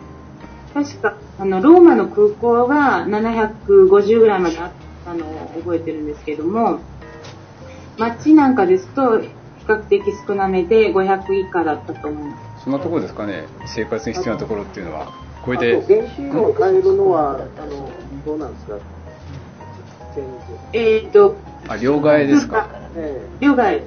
[0.74, 4.72] 確か、あの、ローマの空港が750ぐらいまであっ
[5.06, 6.80] たのを覚えてるんですけども、
[8.00, 9.30] 街なんかですと比
[9.68, 12.64] 較的少なめで500以下だったと思います。
[12.64, 13.46] そんなところですかね。
[13.66, 15.08] 生活に必要なところっていうのは。
[15.46, 15.82] こあれで。
[15.82, 17.90] と現金を買えるのは、あの、
[18.26, 18.78] どうなんですか？
[20.74, 21.36] えっ、と、
[21.68, 22.68] あ両替ですか？
[22.96, 23.82] え両替。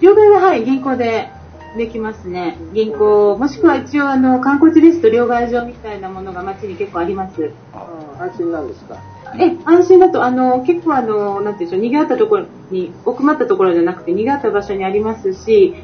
[0.00, 1.28] 両替ははい、銀行で
[1.76, 2.56] できますね。
[2.72, 7.50] 銀行、もしくは一応あの、観光地ですと両替所みたいなものが街に結構あります。
[7.74, 7.86] あ
[8.20, 8.96] 安心なんですか？
[9.38, 15.74] え、安心だと、あの、結構あの、なんていうんでしょう、賑わったところに、奥まったところじゃなくて、賑わった場所にありますし、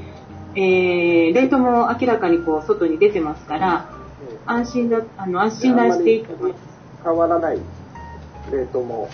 [0.55, 3.91] えー、レートも明らかにこう、外に出てますから、
[4.31, 6.69] ええ安心だ、あの、安心頼していいと思います。
[7.05, 7.59] 変わらない
[8.51, 9.09] レートも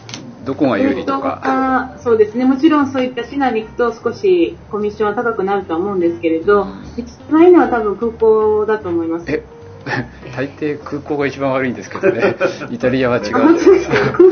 [0.45, 2.45] どこが有利とかあそうですね。
[2.45, 6.66] もちろんそういった市内に行くと少しコミッションは高くなるとは思うんですけれど、
[6.97, 9.30] 一番いいのは多分空港だと思います。
[9.30, 9.43] え
[10.35, 12.37] 大抵空港が一番悪いんですけどね。
[12.70, 13.57] イタリアは違あ、う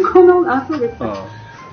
[0.03, 1.07] 空港の、あ、そうですか。
[1.07, 1.17] う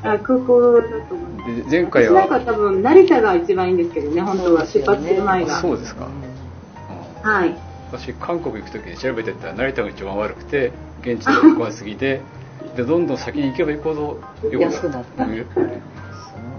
[0.02, 1.52] あ空港だと思います。
[1.52, 4.66] んで前回私なんかは多分成田が一番いいんですけどね、本当は。
[4.66, 5.56] 出発する前あが。
[5.56, 6.08] そうですか、
[7.24, 7.32] うん。
[7.32, 7.56] はい。
[7.92, 10.72] 私韓国行く時に調べてったら成田が一番悪くて
[11.02, 12.22] 現地で 怖すぎて
[12.76, 15.24] でどんどん先に行けば行くほどよ安くなった。
[15.24, 15.46] うん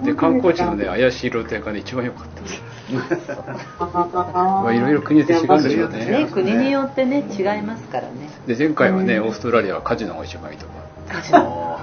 [0.05, 2.63] で観光地のね怪しい露店がね一番良かったです。
[3.79, 6.05] まあいろいろ国で違うんでしょうね。
[6.07, 8.09] ね、国によってね、違いますからね。
[8.47, 10.73] で前回はねオーストラリアはカジノが一番いいとか
[11.09, 11.81] カジノ。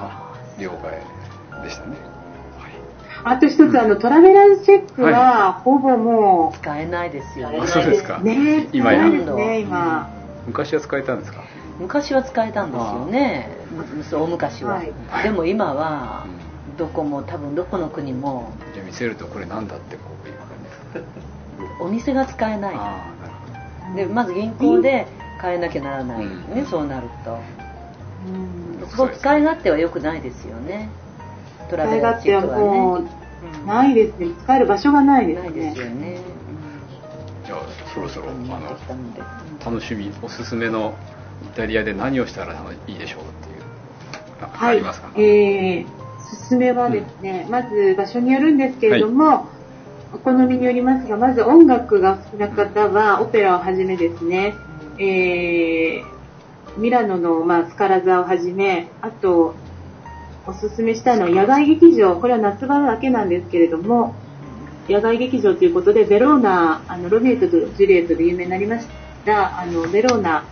[0.60, 1.96] 両替でしたね、
[3.24, 7.68] あと一つ、あの、トラベラーズチェックは、ほぼも使えないですよあね。
[7.68, 8.20] そうですか。
[8.22, 9.08] う、ね、今や。
[9.10, 10.10] ね、今。
[10.48, 11.44] 昔は使えたんですか？
[11.80, 13.50] 昔は使えたんですよね。
[13.98, 15.24] むそう大昔は、はい。
[15.24, 16.26] でも今は、
[16.78, 20.48] どこも多分どこの国もじゃあ見せるとこれなんだってこういう感
[20.94, 21.84] じですか？
[21.84, 22.76] お店が使えない。
[22.76, 23.96] ああなるほど。
[23.96, 25.08] でまず銀行で
[25.42, 26.56] 変えなきゃならない、うん。
[26.56, 27.40] ねそうなると。
[28.82, 28.88] うん。
[28.88, 30.90] すごく使い勝手は良くないですよね。
[31.70, 33.10] トラ使ベラーい勝手はチックはもね。
[33.64, 34.28] う、ないですね。
[34.44, 35.92] 使える場所がないですないですよね。
[35.94, 36.22] ね、
[37.46, 37.60] じゃあ
[37.94, 38.60] そろそろあうん、の
[39.66, 40.12] 楽しみ。
[40.22, 40.94] おすすめの
[41.44, 42.54] イタリアで何をしたら
[42.88, 43.64] いいでしょうっていう。
[44.60, 45.10] ありますか、。
[45.16, 49.48] えー、おすすめはですね、まず場所によるんですけれども、
[50.14, 54.54] お好みによりますが、まず音楽が好きな方は、オペラをはじめですね、
[55.00, 59.56] えー、ミラノの、まあ、スカラ座をはじめ、あと、
[60.46, 64.16] おすすめしたいのは野外劇場、これは夏場だけなんですけれども、
[64.88, 68.88] 野外劇場ということで、ベローナ、あの、ロミエとジュリエットで有名になりまし
[69.26, 70.46] た、あの、ベローナ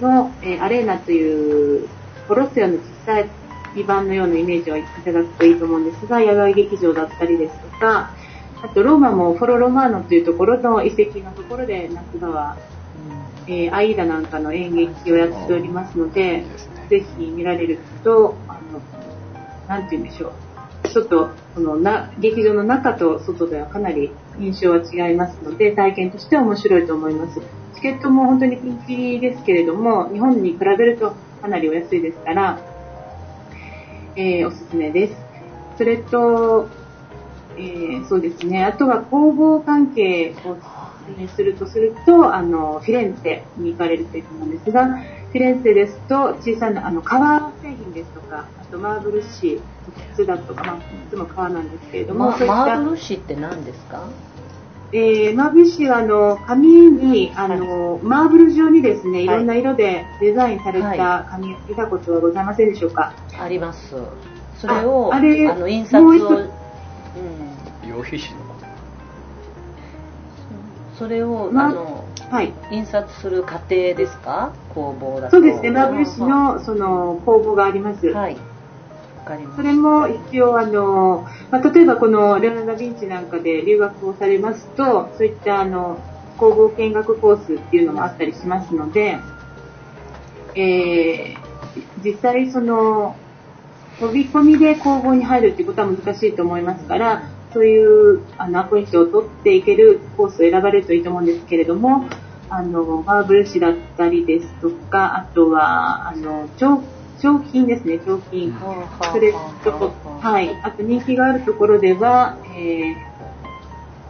[0.00, 1.88] の、えーアレーナという、
[2.26, 3.28] コロッセオの小さい
[3.74, 8.10] 2番のようなイメージをいただくといいと思うんですが、野外劇場だったりですとか、
[8.62, 12.56] あとローマもフォロロマーノというところの遺跡のところで夏場は、
[13.46, 16.46] えーアイーダなんかの演劇をやっておりますのでね、
[16.88, 18.80] ぜひ見られると、あの、
[19.68, 20.88] なんて言うんでしょう。
[20.88, 27.40] 外、そのな、劇場の中と外ではかなり印象は違いますので、体験としては面白いと思います。
[27.74, 32.60] チケットも本当にピンキリですけれども、日本に比べるとかなりお安いですから、
[34.16, 35.14] えーおすすめです。
[35.78, 36.68] それと、
[37.56, 40.56] えーそうですね、あとは工房関係を
[41.34, 49.60] するとすると、あの、フィレンツェに行かれるといいと思うんですが、フィレンツェですと小さなあの革製品ですとか、あとマーブル紙、
[50.14, 50.78] 靴だとか、まあ、
[51.10, 54.08] 靴も革なんですけれども、まマーブル紙って何ですか？
[54.94, 59.26] えー、マーブル紙はあの紙にあの、マーブル状にですねい。
[59.26, 63.14] ろんな色でデザインされた紙を見たことはございませんでしょうか？
[63.40, 63.96] あります。
[64.58, 68.54] それをああれの印刷を、うんもう一個、羊皮紙のこ
[70.98, 72.52] それを、まあのはい。
[72.70, 74.52] 印刷する過程ですか？
[74.74, 75.36] 工房だと。
[75.36, 78.06] そうですね、マーブル紙のその工房があります。
[78.08, 78.34] はい。
[78.34, 78.51] わかります
[79.56, 85.98] それも一応あの、まあ、例えばこのレオナ・ダ・ヴィンチなんかで留学をされますと、そういったあの
[86.38, 89.18] 工房見学コースっていうのもあったりしますので、
[90.54, 91.52] えー
[92.04, 93.16] 実際その
[93.98, 102.08] 飛び込みで工房に入るっていうことは難しいと思いますから、そういうあのアポイントを取っていけるコースを選ばれるといいと思うんですけれども、
[102.50, 106.48] あのマーブル紙だったりですとか、あとはあの
[107.22, 108.50] 彫金ですね、彫金。
[108.50, 110.50] はあはあはあそれと、はい。
[110.64, 112.96] あと人気があるところでは、えー、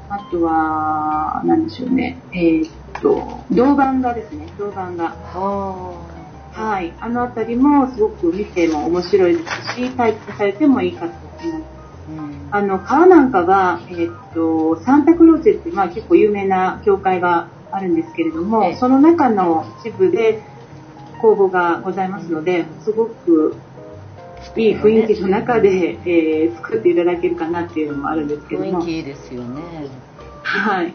[0.09, 2.23] あとは、なんでしょうね。
[2.33, 4.49] えーっと、銅板画ですね。
[4.59, 5.11] 銅板画。
[5.11, 6.09] は
[6.55, 6.95] はい。
[7.01, 11.65] あのあたりもすごく見ても面白いですし、タイプされてもいいかと思います。
[12.09, 20.43] あ、うんあの、川なんかは、えーっと、サンタクローチェって、まあ結構有名な教会があるんですけれども、ええその中の一部で
[21.23, 23.57] 公募がございますので、すごく
[24.57, 28.85] いい雰囲気の中で、えー作っていただけるかなっていうのもあるんですけども雰囲。
[28.87, 29.63] 気いいですよね
[30.43, 30.95] はい。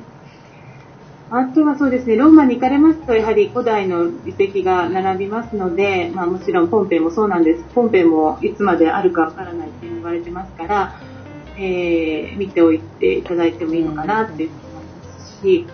[1.30, 7.66] あとはそうですね、ローマに行かれますと、やはり古代の遺跡が並びますので、まあもちろんポンペイもそうなんです。
[7.74, 10.94] ポンペイもいつまであるかわからないって言われてますから、
[11.58, 15.68] えー見ておいていただいてもいいのかなって思いますし、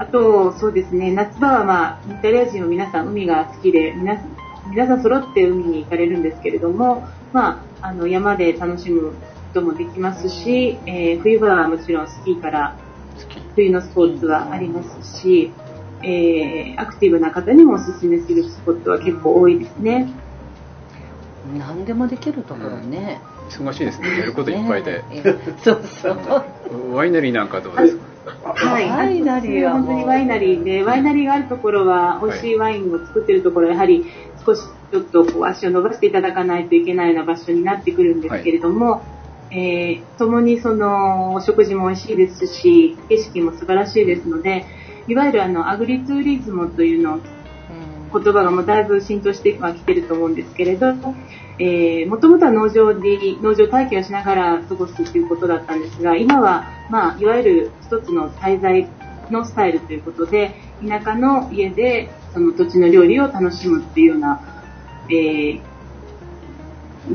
[0.00, 4.30] あと、そうですね、夏場はまあ、イタリア人は皆さん海が好きで、皆さん
[4.70, 9.14] 皆さん揃って海に行かれるんですけれども、まあ、あの山で楽しむこ
[9.54, 12.76] ともできますし、えー冬場はもちろんスキーから
[13.56, 15.50] 冬のスポーツはありますし、
[16.02, 20.08] えーアクティブな方にもおすすめするスポットは結構多いですね。
[21.58, 23.20] 何でもできるところね、
[23.50, 24.18] 忙しいですね。
[24.18, 25.22] やることいっぱいで、ねえ
[25.62, 26.94] そうそう。
[26.94, 28.09] ワイナリーなんかどうですか？
[28.24, 34.04] はい、ワイナリー本当にワイナリーで、ワイナリーがあるところは、美味しいワインを作ってるところは、やはり
[34.44, 39.02] 少しちょっとこう足を伸ばしていただかないといけないような場所になってくるんですけれども、
[39.50, 44.66] えー共にそのお食事も美味しいですし、景色も素晴らしいですので、
[45.08, 47.20] いわゆるあのアグリツーリズムというの
[48.12, 50.92] 言葉がもうだいぶ浸透してはきてると思うんですけれど、
[51.60, 58.88] えー、もともとは農場で、農場体験をしながら過ごすということだったんですが、今は、まあ、いわゆる一つの滞在
[59.30, 60.54] のスタイルということで、
[60.86, 64.40] 田舎の家でその土地の料理を楽しむっていうような、
[65.10, 65.60] えー、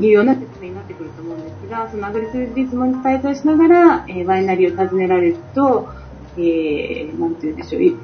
[0.00, 5.88] うような説明になってくると思うんですが、そのアグリツリズムに滞在しながら、えーワイナリーを訪ねられると、
[6.36, 7.98] えー、て言うんでしょう、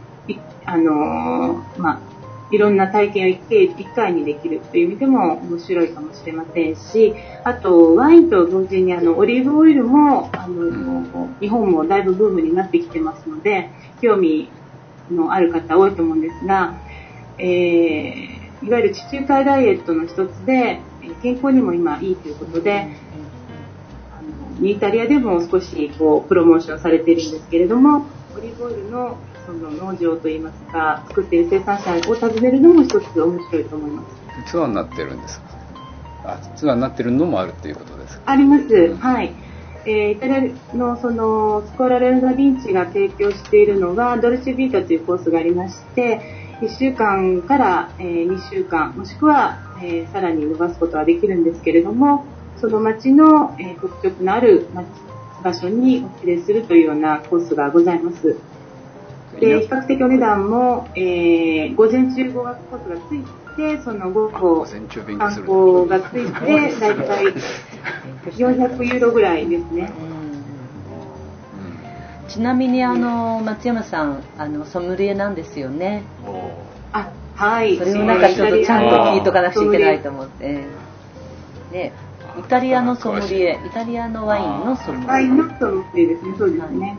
[0.64, 2.12] あのーまあ、
[2.53, 13.71] いろんな体験を一回にできるという意味でも面白いかもしれませんし、あと、ワインと同時にあの、オリーブオイルも、あの、日本もだいぶブームになってきてますので、
[14.03, 14.51] 興味
[15.11, 16.75] のある方多いと思うんですが、
[17.39, 20.81] えー、いわゆる地中海ダイエットの一つで、
[21.23, 22.89] 健康にも今いいということで、
[24.13, 34.03] あのイタリアでも少しこうプロモーションされているんですけれども、オリーブオイルのその農場といいますか、作っている生産者を訪ねるのも一つ面白いと思いま
[34.47, 34.51] す。
[34.51, 35.47] ツアーになってるんですか？
[36.24, 38.22] あツアーになってるのもあるっていうことですか？
[38.26, 38.95] あります。
[38.97, 39.32] はい。
[39.84, 46.20] えーイタリアのそのスコーラ・レオナ・ヴィンチが提供しているのはドルチェビータというコースがありまして
[46.61, 52.24] 1週間から、えー2週間もしくは、えーさらに伸ばすことはできるんですけれども
[52.61, 54.86] その町の、えー特色のある町
[55.43, 58.38] 場所にお連れするというようなコースがございます。
[59.41, 63.24] で比較的お値段も、えー午前中語学コースがつい
[63.57, 67.24] てその午後午前中勉強観光がついてだいたい
[68.30, 69.93] 400ユーロぐらいですね。
[72.28, 76.03] ちなみにあの松山さんあのソムリエなんですよね。
[76.93, 77.76] あ、はい。
[77.76, 80.64] それをなんかちょっとちゃんと聞いとかなくちゃいけないと思って。
[81.72, 81.93] ね。
[82.39, 85.09] イタリアのソムリエイタリアのワインのソムリエ。
[85.09, 86.99] ワインのソムリエですね、そうですね。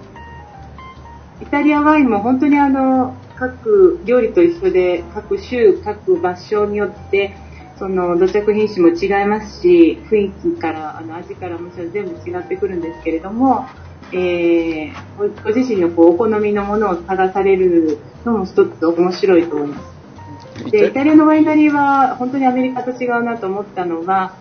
[1.41, 7.35] イタリアワインも本当にあの、各料理と一緒で、各州、各場所によって、
[7.77, 13.65] その土着品種も違いますし、雰囲気から、あの味からもちろん全部違ってくるんですけれども、
[14.11, 20.71] えー、ごご自身のこうお好みのものを探されるのも一つ面白いと思います。
[20.71, 24.35] で、イタリアのワイナリーは本当にアメリカと違うなと思ったのが、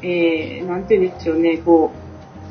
[0.00, 1.92] えー、なんて言うんでしょうね、こ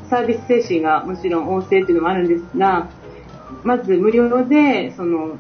[0.06, 2.90] う、サービス精神がもちろん旺盛っていうのもあるんですが、
[3.64, 5.38] まず無料で、その、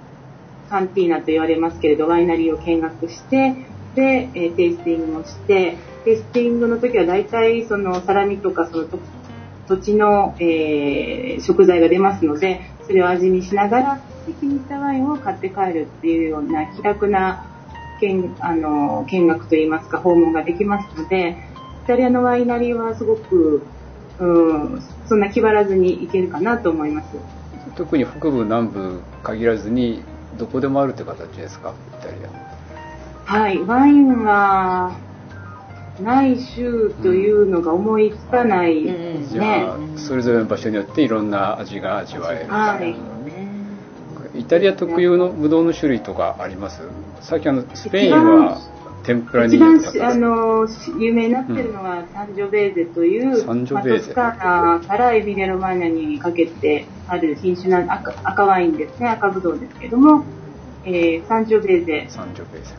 [0.69, 3.55] カンティーナと言われますけれど、ワイナリーを見学して、
[3.95, 8.87] で、えー、テイスティングもして、テイスティングの時は大体そのサラミとかその
[9.67, 14.01] 土地の、えー、食材が出ますので、それを味見しながら、
[14.39, 17.45] 気に入ったワインを買って帰るっていうような気楽な
[18.01, 21.37] 見あの見学といいますか訪問ができますので、
[21.83, 23.63] イタリアのワイナリーはすごく、
[24.19, 27.40] うん、そんな気張らずに行けるかなと思います。
[27.75, 30.03] 特に北部南部限らずに
[30.37, 31.73] どこでもあるって形ですか？
[31.99, 32.29] イタリア。
[33.25, 33.59] はい。
[33.59, 34.97] ワインは
[36.01, 42.79] ない州というのが思いつかないですね、うん、それぞれの場所によっていろんな味が味わえる、は
[44.33, 46.81] い、イタリア特有のブドウの種類とかあります？
[47.21, 48.59] さっきあのスペインは
[49.03, 49.55] 天ぷらに。
[49.55, 49.79] 一番
[50.09, 50.67] あの
[50.99, 60.23] 有名になってるのが、サンジョベーゼという、サンジョベーゼ、まあ、トスカーナからエビレロマーニャにかけてある品種な赤赤ワインですね、赤ぶどうですけども、
[60.85, 62.05] えー、サンジョベーゼ。
[62.09, 62.73] サンジョベーゼ。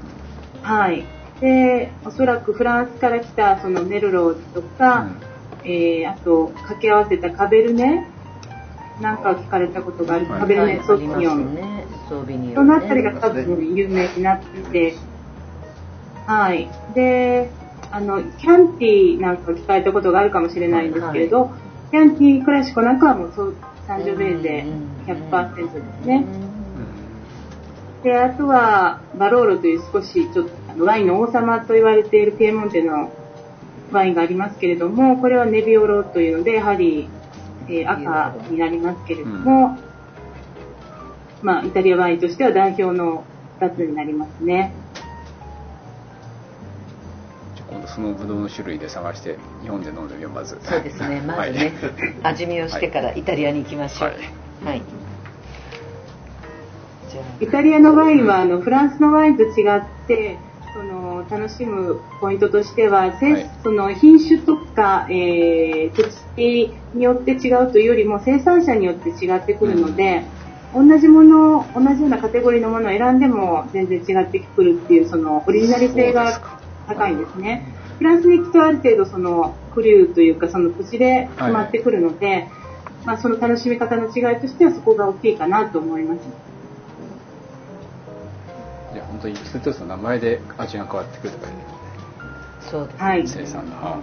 [0.62, 1.04] はい。
[1.40, 5.08] で、おそらくフランスから来たそのメルローズとか、
[5.64, 8.06] うん、えー、あと掛け合わせたカベルネ。
[9.00, 11.54] なんか聞かれたことがある、カベルネ、ソービニオン。
[11.54, 11.86] ね、
[12.54, 14.94] そのあたりが多分有名になってて、
[16.26, 16.68] はい。
[16.94, 17.50] で、
[17.90, 23.56] あの、キャンティーなんか聞かれたことがあるかもしれないんですけれど、はい、キャンティークラシコなんかはもうそう
[23.86, 24.64] サンジョベーゼ
[25.06, 25.70] 100%で
[26.02, 26.24] すね。
[28.02, 33.12] で、あとは、バローロという少しちょっとあのワインの王様と言われているピエモンテの
[33.92, 37.08] ワインがありますけれども、これはネビオロというので、やはり、
[37.68, 39.78] えー、赤になりますけれども、
[41.40, 43.24] うん、まあ、イタリアワインとしては代表の
[43.60, 44.74] 2つになりますね。
[47.82, 50.58] 今度そのブドウの種類で探して日本で飲んでみようまず。
[50.62, 51.20] そうですね。
[51.20, 51.58] まずね、
[52.22, 54.18] はい、味見をしてからイタリアに行きましょう、はい、
[54.64, 54.82] はい。
[57.40, 60.38] イタリアのワインはあのフランスのワインと違って
[60.72, 66.04] その楽しむポイントとしては、はい、その品種とか、えー、土
[66.36, 70.24] 地によって違うというよりも生産者によって違ってくるので、
[70.74, 77.64] うん、同じもの同じようなカテゴリーのものを選んでも全然違ってくるっていうそのオリジナリ性が高いんですね。
[77.98, 82.50] フランスに行くとある程度そのクリューというかその土地で決まってくるので、はい、
[83.04, 86.20] まあ、その楽しみ方の違いとしてはそこが大きいかなと思います。
[88.94, 91.54] いや本当に一つ一つの名前で味が変わってくるとかね。
[92.70, 93.28] そうです、ね、はい。
[93.28, 93.76] 生産の。
[93.76, 93.98] は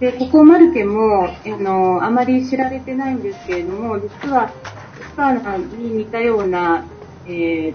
[0.00, 4.52] で、ここマルケも、あの、あまり知られてないんですけれども、実は、
[5.12, 6.84] スパーナに似たような、
[7.26, 7.74] え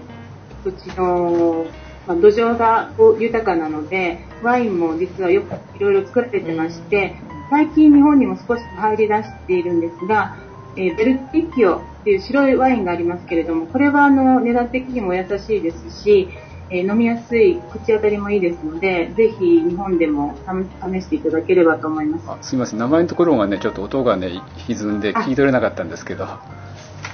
[0.64, 1.66] 土地の、
[2.06, 2.90] まあ、土壌が
[3.20, 7.14] 豊かなので、ワインも実はよくいろいろ作られてまして、
[7.50, 10.36] 最近日本にも少し入り出しているんですが、
[10.76, 16.28] えー、ベルティッキオっていう白いワインがありますけれども、これはあの値段的にも優しいですし、
[16.70, 20.34] えー、飲みやすい、口当たりもいいですので、ぜひ日本でも
[20.82, 22.24] 試していただければと思います。
[22.26, 26.26] あすみません、名前のところがね、ちょっと音がね、歪んで聞き取れなかったんですけど。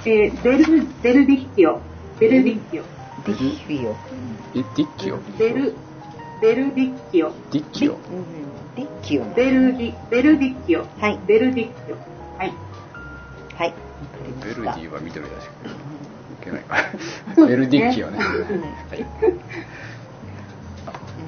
[0.05, 1.79] えー、ベル、ベルディッキオ。
[2.19, 3.00] ベルディッキオ。
[3.25, 3.95] ディッキオ。
[4.53, 5.17] ディッキオ。
[5.37, 5.75] ベル、
[6.41, 7.31] ベルディッキオ。
[7.51, 7.97] ディッキオ。
[8.75, 9.25] ディッキオ。
[9.35, 10.85] ベルディ、ベルディッキオ。
[10.99, 11.19] はい。
[11.27, 11.95] ベルディッキオ。
[12.37, 12.53] はい。
[13.55, 13.73] はい。
[14.43, 15.45] ベルディは緑だし。
[15.45, 15.49] い
[16.43, 16.75] けないか。
[17.35, 18.17] ベルディッキオね。
[18.17, 19.05] はい。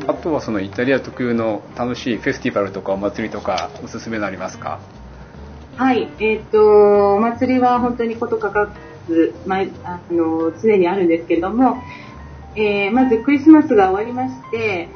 [0.08, 4.80] あとはそのイタリア特有の楽しいフェスティバルとかお祭りとかおすすめのありますか？
[5.78, 8.70] はい、えっ、ー、と、お祭りは本当にことかか
[9.08, 11.78] つ、毎あの常にあるんですけども、
[12.56, 14.90] えー、まずクリスマスが終わりまして、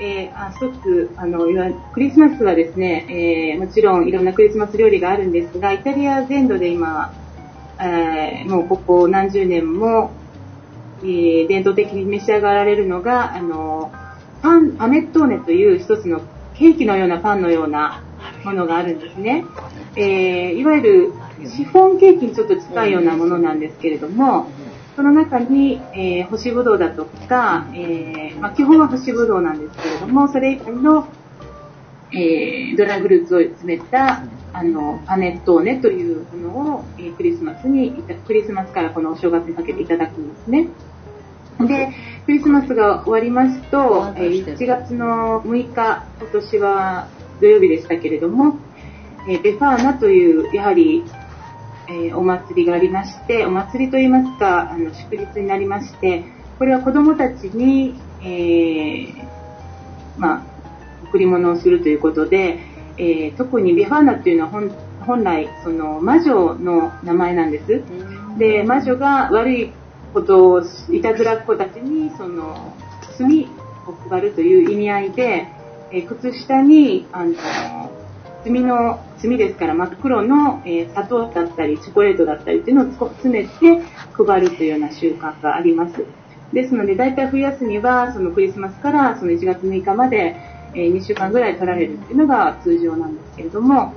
[0.00, 1.46] えー、あ一つあの
[1.92, 3.06] クリスマスはですね、
[3.54, 7.12] えー、もちろんいろんなクリスマス料理があるんですがイタリア全土で今、
[7.80, 10.10] えー、もうここ何十年も、
[11.02, 13.92] えー、伝統的に召し上がられるのがあの
[14.40, 16.20] パンアメットーネという一つの
[16.54, 18.02] ケーキのようなパンのような
[18.44, 19.44] ものがあるんですね。
[19.94, 21.12] えー、いわゆる
[21.48, 24.48] シフォンケーキにちょっと近いようなものなんですけれども、
[24.94, 31.08] その中に、えー、干しぶどうだとか、えー、まあ、基本は干しぶどうなんですけれども、それ以外の、
[32.12, 40.68] えー、ドライフルーツを詰めた、あの、パネットーネというものを、え、クリスマスに、クリスマスからこのお正月にかけていただくんですね。
[41.60, 41.92] で、
[42.26, 47.08] クリスマスが終わりますと、え、1月の6日、今年は
[47.40, 48.58] 土曜日でしたけれども、
[49.26, 51.04] え、ベファーナという、やはり、
[51.92, 56.24] えー、お祭りがありまして、お祭りといいますか、あの祝日になりまして、
[56.58, 59.24] これは子供たちに、えー、
[60.16, 60.42] まあ、
[61.04, 62.60] 贈り物をするということで、
[62.96, 64.70] えー、特にビファーナっていうのは本
[65.00, 67.82] 本来その魔女の名前なんです。
[68.38, 69.72] で魔女が悪い
[70.14, 72.74] ことをいたずらっ子たちにその
[73.18, 73.28] 炭
[73.86, 75.48] を配るという意味合いで、
[75.90, 77.34] えー、靴下にあの
[78.44, 83.82] 炭の炭ですから真っ黒の、えー、砂糖だったりチョコレートだったりっていうのを詰めて
[84.12, 86.04] 配るというような習慣があります。
[86.52, 90.36] ですので大体冬休みはそのクリスマスからその1月6日まで
[90.74, 93.92] え2週間ぐらい取られるっていうのが通常なんですけれども、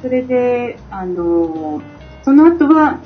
[0.00, 1.82] それで、あの
[2.22, 3.00] その後は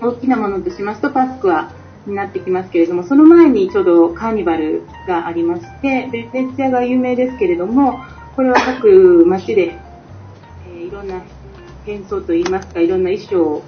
[0.00, 1.72] 大きなものとしますとパスクア
[2.06, 8.00] になってきますけれども、その前にちょうどカーニバルがありまして、ベネツィアが有名ですけれども、
[8.34, 9.78] これは各町で、
[10.96, 11.22] ろんな
[11.84, 13.62] 変装といいますか、いろんな衣装を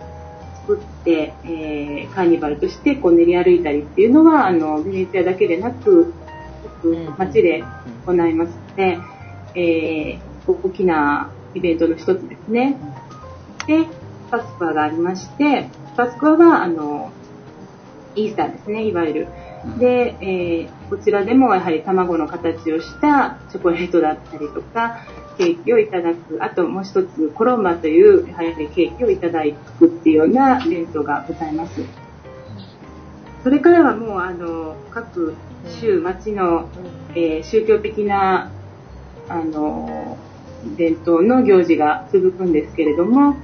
[0.66, 6.12] 作って、えー、カーニバルとしてこう練り歩いたりっていうのは、あの、ベネツィアだけでなく、
[7.18, 7.64] 街で
[8.06, 8.98] 行いますので、
[9.54, 12.76] えー、大きなイベントの一つですね。
[13.66, 13.86] で、
[14.30, 17.12] パスクアがありまして、パスクアは、あの、
[18.14, 19.28] イースターですね、いわゆる。
[19.78, 24.98] で、えー、こちらでもやはり卵の形をしたチョコレートだったりとか、
[25.38, 29.42] ケーキをいただく、あともう一つ、コロンバというやはりケーキをいただ
[29.78, 31.80] くっていうようなイベントがございます。
[33.44, 35.34] それからはもう、あの、各
[35.80, 36.68] 州、町の、
[37.14, 38.50] えー、宗教的な、
[39.28, 40.18] あの、
[40.76, 43.36] 伝統の行事が続くんですけれども、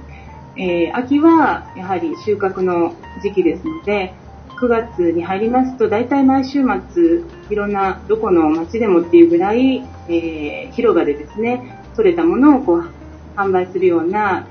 [0.57, 4.13] えー、秋はやはり収穫の時期ですので、
[4.55, 6.63] 9月に入りますと、大体毎週
[6.93, 12.91] 末、いろんなどこの町でもっていうぐらい、えー、広場でですね、取れたものをこう
[13.35, 14.47] 販売するような、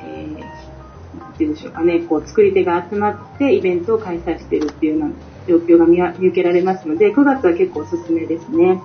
[0.00, 5.14] えー、なんていうんでしょうかね、こう作り手が集まってイベントを開催しているっていうような
[5.48, 8.80] 状況が見受けられますので、9月は結構おすすめですね。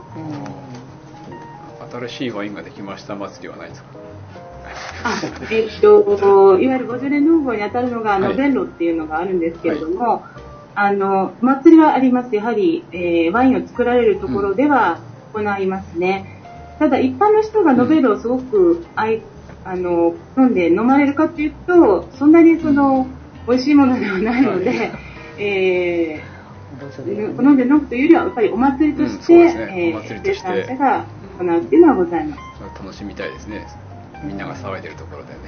[1.91, 3.89] 新しいワインができました祭りはないですか？
[5.03, 5.21] あ
[5.51, 10.21] えっと、いわゆる50年農法に当たるのが、ノベンロっていうのがあるんですけれども、はい、
[10.75, 12.35] あの、祭りはあります。
[12.35, 14.99] やはり、えー、ワインを作られるところでは
[15.33, 16.40] 行いますね。
[16.85, 19.21] うん、ただ、一般の人がノベルをすごく愛、
[19.63, 23.07] あの、飲んで飲まれるかというと、そんなにその、
[23.47, 24.91] 美味しいものではないので、はい、
[25.37, 26.31] えー
[27.35, 31.05] 好んで飲むというよりは、やっぱりお祭りとして、うんね、えー、生産者が
[31.37, 32.41] 行うっていうのはございます。
[32.79, 33.67] 楽しみたいですね。
[34.23, 35.39] みんなが騒いでるところでね。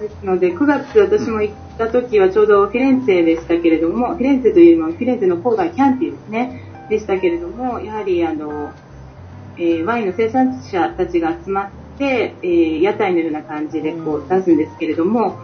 [0.00, 8.72] で すので、9月私も行った時はちょうどフィレンツェでしたけれども、フィレンツェというよりもフィレンツェの郊外キャンティですね、でしたけれども、やはりあの、
[9.58, 15.38] えー、ワインの生産者たちが集まって、えー、屋台のような感じでこう出すんですけれども、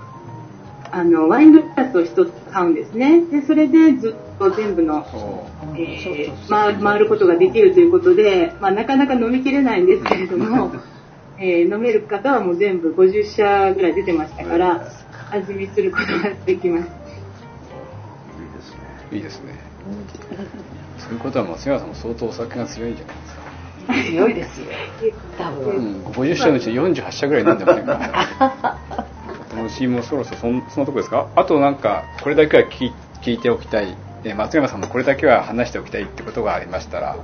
[0.91, 3.25] あのワイングラスを1つ買うんですね。
[3.25, 5.07] で、それでずっと全部の、
[5.75, 10.71] えー、回回ることができるということで、まあ、なかなか飲みきれないんですけれども、
[11.41, 14.87] えー、飲める方はもう全部50社ぐらい出てましたから、
[15.31, 16.91] 味見することができます。
[19.13, 19.55] いいですね。
[20.99, 23.32] そういうことは松山さんも相当お酒が強いんじゃないですか。
[23.87, 24.67] 強いですよ。
[25.39, 25.77] 多分。
[25.77, 28.79] うん、50社のうち48社ぐらい飲んでませんか。
[29.57, 31.27] 楽しみもそろそろそのそのとこですか？
[31.37, 32.91] あとなんかこれだけは聞
[33.23, 33.95] 聞いておきたい、
[34.25, 37.17] え松山さんもこれだけは話しておきたいってことがありましたら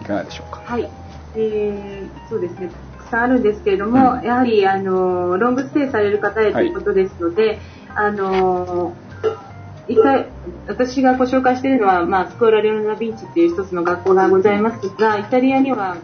[0.00, 0.62] いかがでしょうか？
[0.64, 0.88] はい、
[1.36, 2.70] えー、そうですね。
[2.98, 7.58] たくさんあるんですけれども、うん、やはりあのロングステイされる方へということですので、
[7.94, 8.92] はい、あの
[9.90, 10.30] 一回
[10.68, 15.96] 私がご紹介しているのは、まあ、スコーラ・レオナ・ビンチという一つの学校がございますがイタリアには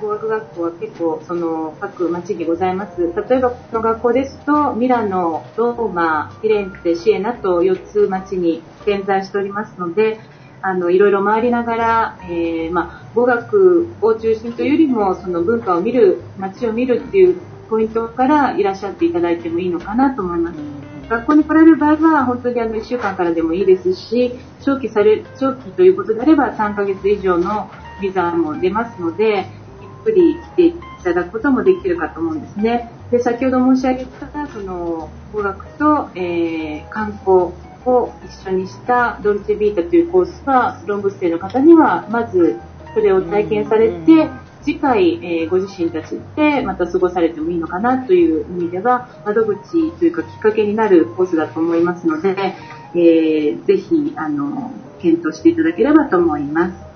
[0.00, 3.12] 語学学校は結構その各町にございます。
[3.28, 10.20] 例えばこの学校ですとミラノ、ローマ、フィレンツェ、シエナと4つ町に点在しておりますので、
[10.62, 20.83] あのいろいろ回りながら、えー、まあ、語学を中心というよりもその文化を見る、街を見るっていうポイントからいらっしゃっていただいてもいいのかなと思います。
[21.08, 24.32] 学校に来られる場合は本当にあの1週間からでもいいですし、
[24.62, 27.70] 長期され長期ということであれば3ヶ月以上の
[28.00, 29.46] ビザも出ますので、
[29.80, 32.90] ゆっくり来ていただくこともできるかと思うんですね。
[33.10, 37.52] で、先ほど申し上げた、その、語学と、えー、観光
[37.86, 42.58] を一緒にしたドルチェビータというコースは、ロングステイの方には、まず、
[42.94, 44.30] それを体験されて、
[44.64, 52.54] 次回、えー、ご自身たちでまた過ごされてもいいのかなという意味では、窓口というかきっかけになるコースだと思いますので、
[52.94, 56.94] えー、ぜひ、あの、検討していただければと思います。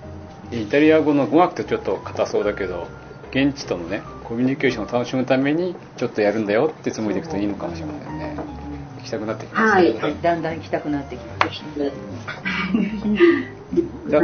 [0.51, 2.89] イタリア語の語学ってちょっと硬そうだけど
[3.31, 8.35] 現地とのねコミュニケーションを楽しむためにちょっとやるんだよってつもりでいくといいのかもしれませんね。
[8.99, 10.17] 行きたくなってきますね、はい。
[10.23, 11.63] だんだん行きたくなってきまし
[14.09, 14.23] じゃあ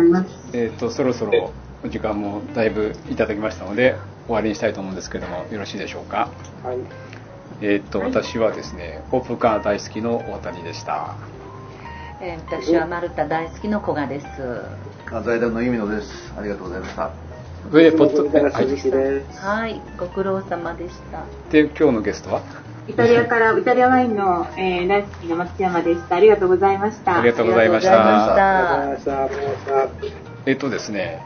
[0.53, 1.53] えっ、とそろそろ
[1.85, 6.31] お時間もだいぶいただきましたので終わりにしたいと思うんですけどもよろしいでしょうか？
[6.63, 6.79] はい。
[7.61, 11.15] えっ、と私はですねポップカー大好きの大谷でした。
[12.19, 14.27] た、えー私はマルタ大好きの古賀です。
[15.13, 16.33] あ財団の意味のです。
[16.39, 17.11] ありがとうございました。
[17.71, 18.67] それでポッドはい。
[18.67, 19.41] 鈴木です。
[19.41, 21.23] はいご苦労様でした。
[21.51, 22.41] で今日のゲストは？
[22.89, 26.17] イタリアからイタリアワインの、えー大好きな松山でした。
[26.17, 27.19] ありがとうございました。
[27.21, 28.15] ありがとうございました。
[30.47, 31.23] えっとですね、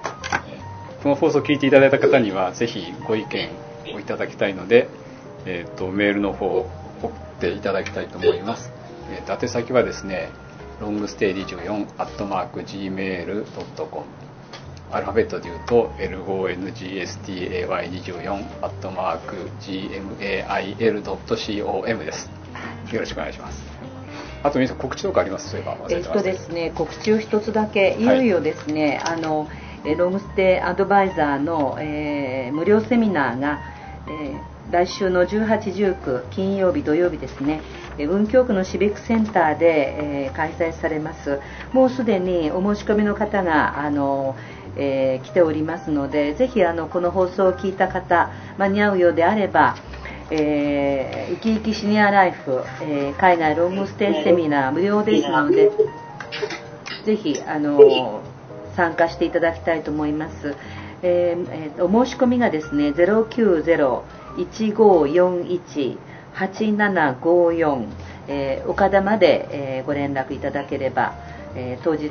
[1.03, 3.51] この放送を聞いていただいた方には、ぜひご意見
[3.95, 4.89] をいただきたいので、
[5.47, 6.69] えっと、メールの方を
[7.03, 8.73] 送っていただきたいと思います。
[9.15, 10.31] えっと、宛先はですね、
[10.81, 14.05] ロングステイ24、アットマーク、gmail.com。
[14.91, 19.37] アルファベットで言うと、longstay24、アットマーク、
[20.81, 22.31] gmail.com です。
[22.93, 23.63] よろしくお願いします。
[24.43, 25.51] あと皆さん告知とかあります？
[25.51, 33.61] そういえば忘えっとですね、告知を一つだけ、いよいよですね、あのえロングステイアドバイザーの、えー無料セミナーが、
[34.09, 37.63] えー来週の18、19金曜日、土曜日ですね、
[37.97, 41.41] 文京区のシビックセンターで、えー開催されます。
[41.73, 44.37] もうすでにお申し込みの方があの、
[44.77, 49.77] えー来ておりますので、ぜひあのこの放送を聞いた方、間に合うようであれば、
[50.31, 55.71] えー、生き生きシニアライフ、えー海外ロングステイセミナー無料ですので、
[57.07, 58.21] ぜひあの
[58.79, 60.55] 参加していただきたいと思います。
[61.03, 62.93] えーえーお申し込みがですね
[66.35, 67.87] 090-1541-8754、
[68.29, 71.15] えー岡田まで、えーご連絡いただければ、
[71.57, 72.11] えー当日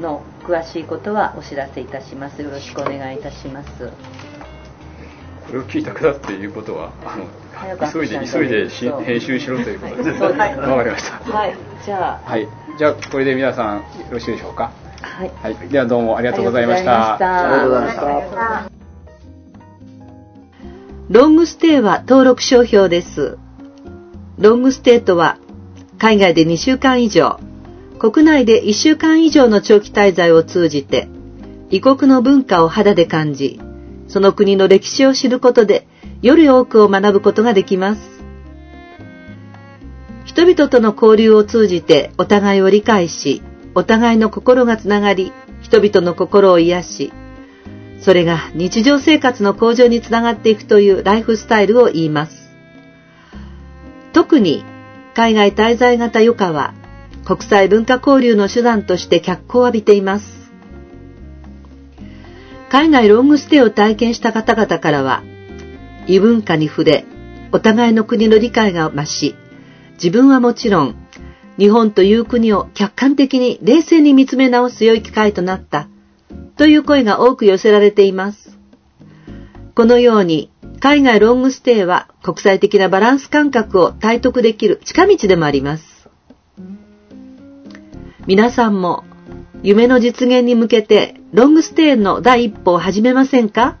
[0.00, 2.40] の詳しいことはお知らせいたします。
[2.42, 3.68] よろしくお願いいたします。
[5.48, 7.24] これを聞いた方っていうことは、あの、
[7.92, 10.18] 急いで、急いでし編集しろということですね。
[10.18, 11.18] そうですわかりました。
[11.38, 11.54] はい、
[11.86, 12.46] じゃあ、はい。
[12.78, 14.70] じゃあ、これで皆さん、よろしいでしょうか？
[15.02, 15.32] はい。
[15.42, 15.68] はい。
[15.68, 17.14] では、どうもありがとうございました。
[17.14, 17.22] あり
[17.52, 18.78] がとうございましたありがとうございました
[21.08, 23.38] ロングステイは登録商標です。
[24.36, 25.38] ロングステイとは、
[25.98, 27.40] 海外で2週間以上、
[27.98, 31.08] 国内で1週間以上の長期滞在を通じて、
[31.70, 33.58] 異国の文化を肌で感じ、
[34.06, 35.88] その国の歴史を知ることで、
[36.20, 38.00] より多くを学ぶことができます。
[40.26, 43.42] 人々との交流を通じてお互いを理解し、
[43.74, 47.12] お互いの心がつながり、人々の心を癒し、
[48.00, 52.32] それが日常生活の向上につながっていくというライフスタイルを言います。
[54.12, 54.64] 特に
[55.14, 56.74] 海外滞在型余暇は
[57.24, 60.26] 国際文化交流の手段として脚光を浴びています。
[62.70, 65.22] 海外ロングステイを体験した方々からは
[66.06, 67.04] 異文化に触れ、
[67.52, 69.34] お互いの国の理解が増し、
[69.94, 71.07] 自分はもちろん
[71.58, 75.88] 日本という国を客観的に冷静に見つめ直す良い機会となった
[76.56, 78.58] という声が多く寄せられています。
[79.74, 86.08] このように、海外ロングステイは国際的なバランス感覚を体得できる近道でもあります。
[88.26, 89.04] 皆さんも
[89.62, 93.78] 夢の実現に向けてロングステイの第一歩を始めませんか？